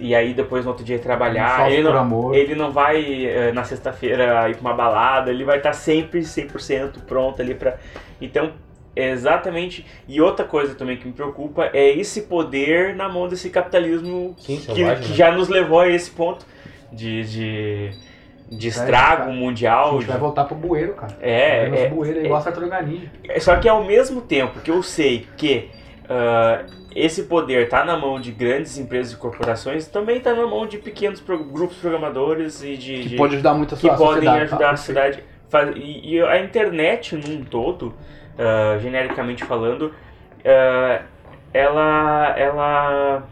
[0.00, 4.50] e aí depois no outro dia trabalhar, ele não, ele não vai eh, na sexta-feira
[4.50, 7.76] ir pra uma balada, ele vai estar sempre 100% pronto ali pra.
[8.20, 8.52] Então,
[8.96, 9.84] exatamente.
[10.08, 14.56] E outra coisa também que me preocupa é esse poder na mão desse capitalismo Sim,
[14.56, 15.14] que, selvagem, que né?
[15.16, 16.44] já nos levou a esse ponto
[16.92, 17.90] de, de,
[18.50, 19.30] de estrago cara.
[19.30, 19.90] A mundial.
[19.92, 21.16] gente de- vai voltar pro bueiro, cara.
[21.20, 22.42] É, é, bueiro, é igual a
[23.28, 25.68] é, Só que ao mesmo tempo que eu sei que
[26.08, 30.66] ah, esse poder está na mão de grandes empresas e corporações, também está na mão
[30.66, 33.96] de pequenos pro- grupos programadores e de, Que de- pode ajudar muito a que sua
[33.96, 34.42] podem sociedade.
[34.44, 34.70] ajudar tá?
[34.70, 35.24] a sociedade.
[35.48, 37.94] Faz- E, e a internet num todo,
[38.38, 39.92] ah, genericamente falando,
[40.44, 41.02] ah,
[41.52, 43.22] ela, ela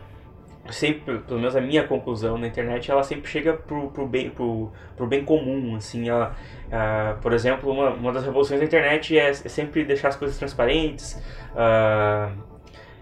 [0.70, 4.72] sempre, pelo menos a minha conclusão na internet, ela sempre chega pro, pro, bem, pro,
[4.96, 6.34] pro bem comum, assim, ela,
[6.72, 10.38] ah, por exemplo, uma, uma das revoluções da internet é, é sempre deixar as coisas
[10.38, 11.22] transparentes,
[11.56, 12.30] ah,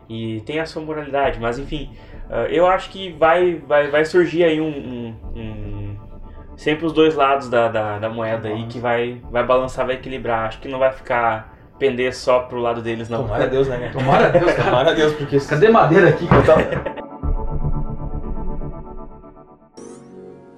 [0.08, 1.90] e tem a sua moralidade, mas enfim,
[2.30, 5.96] ah, eu acho que vai, vai, vai surgir aí um, um- um-
[6.56, 10.48] sempre os dois lados da, da, da moeda aí que vai, vai balançar, vai equilibrar,
[10.48, 11.51] acho que não vai ficar
[11.82, 13.24] pender só pro lado deles não.
[13.24, 13.90] Tomara a Deus, né?
[13.92, 14.70] Tomara a Deus, cara.
[14.70, 15.40] Tomara a Deus, porque...
[15.40, 16.28] Cadê madeira aqui?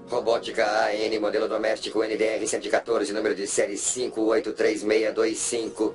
[0.06, 5.94] Robótica AN, modelo doméstico NDR 114, número de série 583625.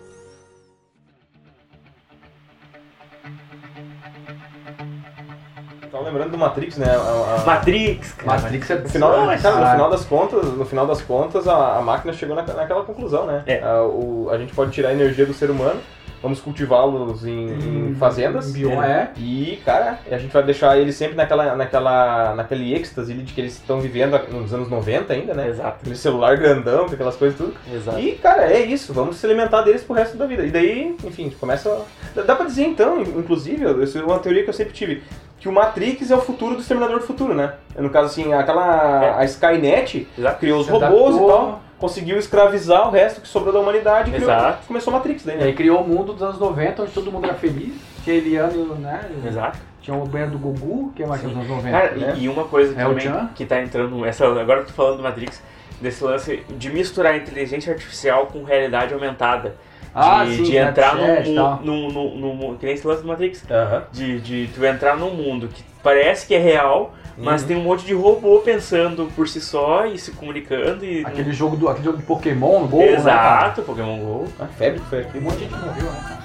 [6.03, 6.87] Lembrando do Matrix, né?
[6.95, 8.41] A- a- Matrix, cara.
[8.41, 11.77] Matrix é No final, Não, cara, no final das contas, no final das contas, a,
[11.77, 13.43] a máquina chegou na, naquela conclusão, né?
[13.45, 13.61] É.
[13.63, 15.79] A, o- a gente pode tirar a energia do ser humano,
[16.21, 17.47] vamos cultivá-los em,
[17.91, 18.49] em fazendas.
[18.49, 19.11] Em bioma, é.
[19.17, 23.53] E, cara, a gente vai deixar eles sempre naquela, naquela, naquele êxtase de que eles
[23.53, 25.47] estão vivendo nos anos 90 ainda, né?
[25.47, 25.77] Exato.
[25.81, 27.53] Aquele celular grandão, com aquelas coisas tudo.
[27.73, 27.99] Exato.
[27.99, 28.93] E, cara, é isso.
[28.93, 30.43] Vamos se alimentar deles pro resto da vida.
[30.45, 31.83] E daí, enfim, começa.
[32.13, 35.01] Dá- Dá pra dizer então, inclusive, isso é uma teoria que eu sempre tive.
[35.39, 37.53] Que o Matrix é o futuro do Exterminador do Futuro, né?
[37.77, 39.17] No caso, assim, aquela.
[39.17, 40.39] A Skynet Exato.
[40.39, 41.25] criou os Se robôs adaptou.
[41.25, 44.31] e tal, conseguiu escravizar o resto que sobrou da humanidade e criou,
[44.67, 45.45] começou a Matrix daí, E né?
[45.45, 47.73] aí criou o mundo dos anos 90, onde todo mundo era feliz.
[48.03, 49.01] Tinha Eliane, né?
[49.25, 49.57] Exato.
[49.81, 51.71] Tinha o banheiro do Gugu, que é mais nos anos 90.
[51.71, 52.15] Cara, né?
[52.17, 54.73] e, e uma coisa que É o também que tá entrando, essa, agora eu tô
[54.73, 55.41] falando do Matrix,
[55.81, 59.55] desse lance de misturar inteligência artificial com realidade aumentada.
[59.93, 63.07] Ah, de, sim, de entrar num, num, num, num, num- que nem esse lance do
[63.07, 63.43] Matrix.
[63.91, 67.47] De, de tu entrar num mundo que parece que é real, mas Uhum.
[67.47, 71.05] tem um monte de robô pensando por si só e se comunicando e.
[71.05, 72.93] Aquele jogo do, aquele jogo do Pokémon, Go, né?
[72.93, 74.27] Exato, Pokémon GO.
[74.39, 75.11] A febre que foi aqui.
[75.13, 76.17] Tem um monte de gente que morreu, né?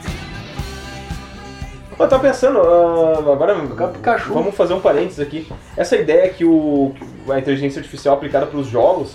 [1.97, 3.55] Eu tava pensando, ah, agora
[3.93, 4.35] Pikachu.
[4.35, 5.47] vamos fazer um parênteses aqui.
[5.77, 6.93] Essa ideia que, o,
[7.25, 9.15] que a inteligência artificial aplicada para os jogos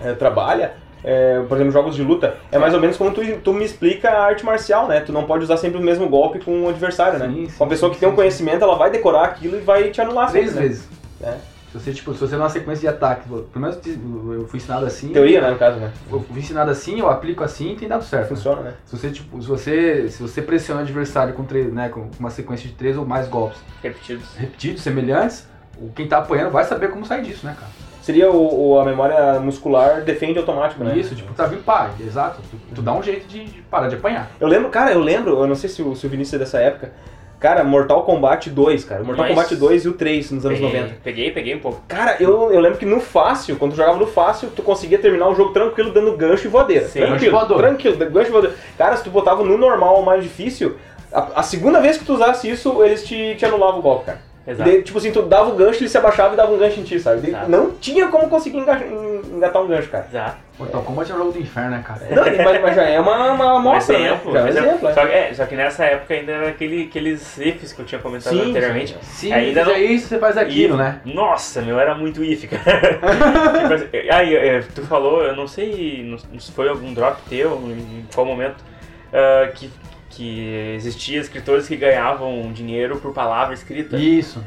[0.00, 0.74] eh, trabalha,
[1.06, 4.10] eh, por exemplo, jogos de luta, é mais ou menos como tu, tu me explica
[4.10, 5.00] a arte marcial, né?
[5.00, 7.26] Tu não pode usar sempre o mesmo golpe com o adversário, né?
[7.28, 8.16] Sim, sim, Uma pessoa que sim, tem um sim.
[8.16, 10.68] conhecimento, ela vai decorar aquilo e vai te anular Três sempre, né?
[10.68, 10.88] vezes.
[11.22, 11.36] É.
[11.70, 15.08] Se você, tipo, se você numa sequência de ataques, pelo menos eu fui ensinado assim.
[15.08, 15.92] Teoria, né, no caso, né?
[16.10, 18.28] Eu fui ensinado assim, eu aplico assim e tem dado certo.
[18.28, 18.74] Funciona, né?
[18.86, 22.30] Se você, tipo, se você, se você pressiona o adversário com, três, né, com uma
[22.30, 24.34] sequência de três ou mais golpes Repetidos.
[24.36, 25.46] repetidos, semelhantes,
[25.78, 27.70] o quem tá apanhando vai saber como sair disso, né, cara?
[28.06, 30.96] Seria o, o- a memória muscular defende automático, né?
[30.96, 32.40] Isso, tipo, tá vindo, pá, exato.
[32.48, 34.30] Tu, tu dá um jeito de, de parar de apanhar.
[34.38, 36.58] Eu lembro, cara, eu lembro, eu não sei se o, se o Vinícius é dessa
[36.60, 36.92] época,
[37.40, 39.02] cara, Mortal Kombat 2, cara.
[39.02, 40.94] Mortal Mas- Kombat 2 e o 3 nos anos Peguei, 90.
[41.02, 41.82] peguei, peguei um pouco.
[41.88, 45.26] Cara, eu, eu lembro que no fácil, quando tu jogava no fácil, tu conseguia terminar
[45.28, 46.86] o jogo tranquilo, dando gancho e voadeira.
[46.86, 47.00] Sim.
[47.00, 47.58] Gancho e Tranquilo, voador.
[47.58, 48.56] tranquilo, gancho e voadeira.
[48.78, 50.76] Cara, se tu botava no normal ou mais difícil,
[51.12, 54.20] a, a segunda vez que tu usasse isso, eles te, te anulavam o golpe, cara.
[54.46, 54.70] Exato.
[54.70, 56.84] Daí, tipo assim, tu dava o gancho, ele se abaixava e dava um gancho em
[56.84, 57.34] ti, sabe?
[57.48, 60.06] Não tinha como conseguir enga- en- engatar um gancho, cara.
[60.08, 60.36] Exato.
[60.58, 62.00] Mortal Kombat é um jogo do inferno, né, cara?
[62.10, 64.06] Não, mas, mas já é uma, uma Um amostra, né?
[64.06, 64.32] exemplo.
[64.32, 64.68] Já é um um exemplo.
[64.70, 64.94] exemplo, é.
[64.94, 68.00] Só, que, é, só que nessa época ainda era aquele, aqueles ifs que eu tinha
[68.00, 68.96] comentado Sim, anteriormente.
[69.02, 71.00] Se Ainda não- isso, você faz aquilo, E- né?
[71.04, 72.62] Nossa, meu, era muito if, cara.
[73.60, 77.52] Tipo assim, aí, é, tu falou, eu não sei não- se foi algum drop teu,
[77.68, 78.64] em qual momento,
[79.12, 79.68] ah, que,
[80.16, 83.96] que existia escritores que ganhavam dinheiro por palavra escrita.
[83.98, 84.42] Isso.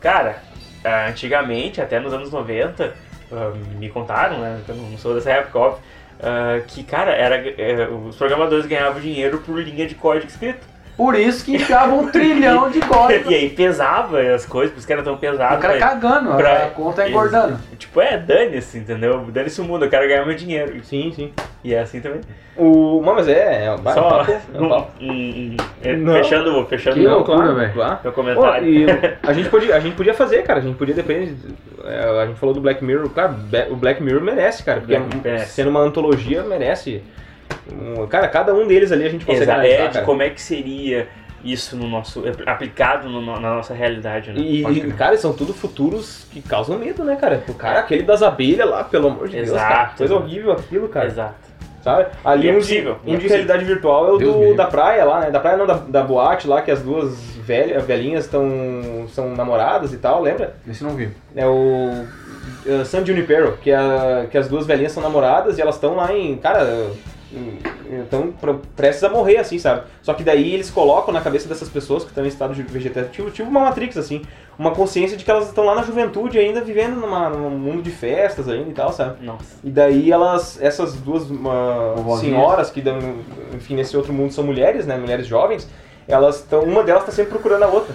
[0.00, 0.42] Cara,
[1.08, 2.94] antigamente, até nos anos 90,
[3.30, 4.60] ah, me contaram, né?
[4.66, 5.82] Eu não sou dessa época, óbvio.
[6.20, 10.66] ah, que, cara, era, é, os programadores ganhavam dinheiro por linha de código escrito.
[11.00, 13.26] Por isso que enfiava um trilhão de códigos.
[13.32, 15.56] E aí pesava as coisas, por isso que era tão pesado.
[15.56, 17.58] O cara pra- cagando, pra- a conta é engordando.
[17.78, 19.24] Tipo, é, dane-se, entendeu?
[19.32, 20.78] Dane-se o mundo, eu quero ganhar meu dinheiro.
[20.84, 21.32] Sim, sim.
[21.64, 22.20] E é assim também.
[22.54, 23.00] O...
[23.02, 24.90] Mas é, é, vai, Só é um papo, é um um- papo.
[25.00, 26.12] um- um- Não.
[26.12, 27.72] fechando, fechando Que loucura, claro, velho.
[27.72, 27.98] claro.
[28.02, 28.68] meu Ó, comentário.
[28.68, 28.86] e
[29.26, 30.58] a, gente podia, a gente podia fazer, cara.
[30.58, 31.34] A gente podia, depende.
[31.82, 33.08] é, A gente falou do Black Mirror.
[33.08, 33.34] Cara,
[33.70, 34.80] o Black Mirror merece, cara.
[34.80, 35.52] Porque Black merece.
[35.52, 37.02] sendo uma antologia, merece.
[37.72, 40.40] Um- Cara, cada um deles ali a gente consegue Exa- analisar, é, como é que
[40.40, 41.08] seria
[41.44, 42.22] isso no nosso.
[42.46, 44.40] aplicado no- na nossa realidade, né?
[44.40, 47.42] E, e, cara, são tudo futuros que causam medo, né, cara?
[47.48, 49.74] O cara, aquele das abelhas lá, pelo amor de Deus, Exato.
[49.74, 49.90] cara.
[49.96, 51.06] Coisa horrível aquilo, cara.
[51.06, 51.50] Exato.
[51.82, 52.08] Sabe?
[52.22, 54.54] Ali é um, possível, de, e é um de realidade virtual é o Deus do,
[54.54, 55.30] da praia lá, né?
[55.30, 59.94] Da praia não, da, da boate lá, que as duas velha, velhinhas estão são namoradas
[59.94, 60.56] e tal, lembra?
[60.68, 61.08] Esse não vi.
[61.34, 62.04] É o
[62.66, 66.14] uh, San Junipero, que, a, que as duas velhinhas são namoradas e elas estão lá
[66.14, 66.36] em.
[66.36, 66.90] Cara.
[68.02, 68.32] Estão
[68.76, 69.82] prestes a morrer, assim, sabe?
[70.02, 73.30] Só que daí eles colocam na cabeça dessas pessoas que estão em estado de vegetativo,
[73.30, 74.22] tipo uma Matrix, assim,
[74.58, 77.90] uma consciência de que elas estão lá na juventude ainda, vivendo numa, num mundo de
[77.90, 79.24] festas ainda e tal, sabe?
[79.24, 79.44] Nossa.
[79.62, 82.20] E daí elas, essas duas uma, Vovozinhas.
[82.20, 82.98] senhoras que, dão,
[83.54, 84.96] enfim, nesse outro mundo são mulheres, né?
[84.96, 85.68] Mulheres jovens,
[86.06, 86.62] elas estão.
[86.62, 87.94] Uma delas está sempre procurando a outra.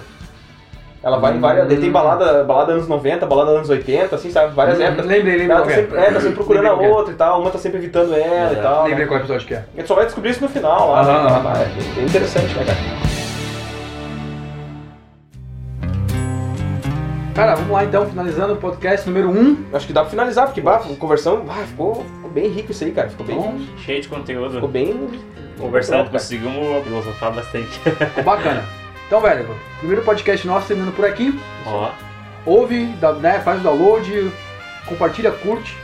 [1.02, 1.68] Ela vai em várias.
[1.68, 4.54] daí Tem balada, balada anos 90, balada anos 80, assim, sabe?
[4.54, 5.06] Várias Hum, épocas.
[5.06, 5.74] Lembrei, lembrei Ela tá é.
[5.76, 7.78] sempre, é, tá sempre procurando a Lembrei qual que outra e tal, uma tá sempre
[7.78, 8.80] evitando ela e tal.
[8.86, 8.88] é.
[8.88, 9.06] Lembrei né?
[9.06, 9.58] qual episódio que é.
[9.58, 11.00] A gente só vai descobrir isso no final lá.
[11.02, 11.30] Aham, né?
[11.30, 11.42] aham.
[11.42, 12.78] Mas É interessante, né, cara?
[17.34, 19.66] Cara, vamos lá então, finalizando o podcast número 1.
[19.74, 22.92] Acho que dá pra finalizar, porque bah, conversão, bah, ficou, ficou bem rico isso aí,
[22.92, 23.10] cara.
[23.10, 23.36] Ficou bem.
[23.36, 24.54] Bom, Cheio de conteúdo.
[24.54, 25.10] Ficou bem.
[25.86, 26.04] Cara.
[26.08, 27.78] conseguimos filosofar bastante.
[27.78, 28.62] ficou bacana.
[29.06, 29.46] Então, velho,
[29.78, 31.38] primeiro podcast nosso terminando por aqui.
[31.64, 31.90] Ó,
[32.44, 32.88] Ouve,
[33.20, 34.30] né, faz o download,
[34.86, 35.76] compartilha, curte.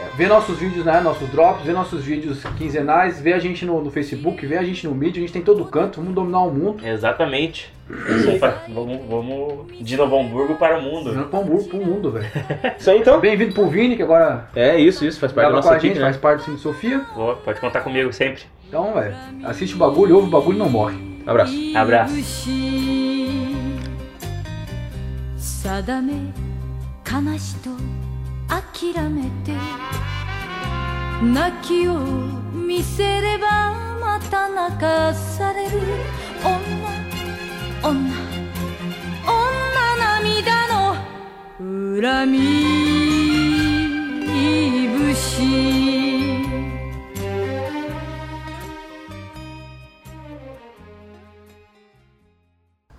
[0.00, 1.00] É, Vê nossos vídeos, né?
[1.00, 4.86] Nossos drops, vê nossos vídeos quinzenais, vê a gente no, no Facebook, vê a gente
[4.86, 6.86] no Mídia, a gente tem todo canto, vamos dominar o mundo.
[6.86, 7.72] exatamente.
[8.68, 11.12] Vamos, vamos de Novo Hamburgo para o mundo.
[11.12, 12.26] Vamos pro mundo, pro mundo, velho.
[12.78, 13.20] Isso aí então.
[13.20, 15.86] Bem-vindo pro Vini, que agora É isso, isso, faz parte da com nossa a gente,
[15.86, 16.04] equipe, né?
[16.06, 17.04] faz parte do Cine Sofia.
[17.16, 18.42] Ó, pode contar comigo sempre.
[18.68, 21.09] Então, velho, assiste o bagulho, ouve o bagulho e não morre.
[21.30, 21.54] Abraço.
[21.76, 22.50] Abraço.
[25.36, 26.12] 定め
[27.06, 27.70] 悲しと
[28.48, 29.52] 諦めて
[31.22, 32.00] 泣きを
[32.52, 35.78] 見せればまた泣かされる
[36.42, 38.00] 女女
[39.24, 40.96] 女涙の
[42.00, 43.09] 恨み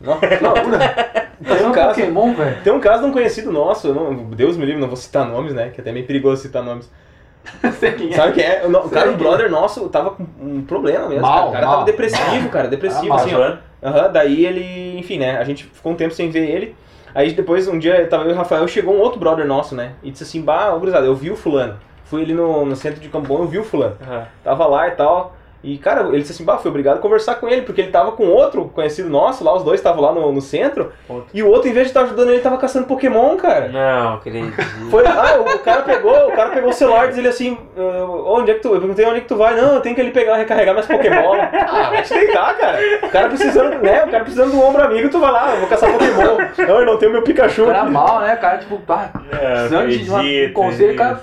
[0.04, 2.58] Não, Tem um um caso- Pokémon, velho.
[2.64, 5.54] Tem um caso de um conhecido nosso, não, Deus me livre, não vou citar nomes,
[5.54, 5.70] né?
[5.70, 6.90] Que é até meio perigoso citar nomes.
[7.80, 8.16] Sei quem é.
[8.16, 8.62] Sabe quem é?
[8.66, 9.18] O, no- o cara, o é.
[9.18, 11.22] brother nosso tava com um problema mesmo.
[11.24, 11.50] Mal, cara.
[11.50, 13.18] O cara mal, tava depressivo, cara, depressivo, mal.
[13.18, 13.58] assim, ó.
[13.84, 15.38] Aham, daí ele, enfim, né?
[15.40, 16.76] A gente ficou um tempo sem ver ele.
[17.16, 19.94] Aí depois, um dia, tava eu e o Rafael, chegou um outro brother nosso, né?
[20.04, 21.78] E disse assim, bah, ô, gurizada, eu vi o fulano.
[22.06, 23.98] Fui ali no, no centro de Cambon, eu vi o fulano.
[24.02, 24.28] Aham.
[24.44, 25.36] Tava lá e tal.
[25.64, 28.14] E, cara, ele disse assim, bah, fui obrigado a conversar com ele, porque ele tava
[28.14, 30.92] com outro conhecido nosso, lá os dois estavam lá no, no centro.
[31.08, 31.28] Outro.
[31.34, 33.68] E o outro, em vez de estar ajudando ele, tava caçando Pokémon, cara.
[33.68, 34.56] Não, acredito.
[34.90, 38.06] Foi, ah, o cara pegou, o cara pegou o celular e disse ele assim, "Ah,
[38.26, 40.02] onde é que tu, eu perguntei onde é que tu vai, não, eu tenho que
[40.02, 41.36] ele pegar, recarregar minhas Pokémon.
[41.40, 42.80] Ah, vai te deitar, cara.
[43.04, 45.70] O cara precisando, né, o cara precisando do ombro amigo, tu vai lá, eu vou
[45.70, 46.38] caçar Pokémon.
[46.68, 47.64] Não, eu não tenho meu Pikachu.
[47.64, 48.34] O cara mal, né?
[48.34, 51.22] O cara, tipo, pá, Não, precisando de uma- um conselho, cara.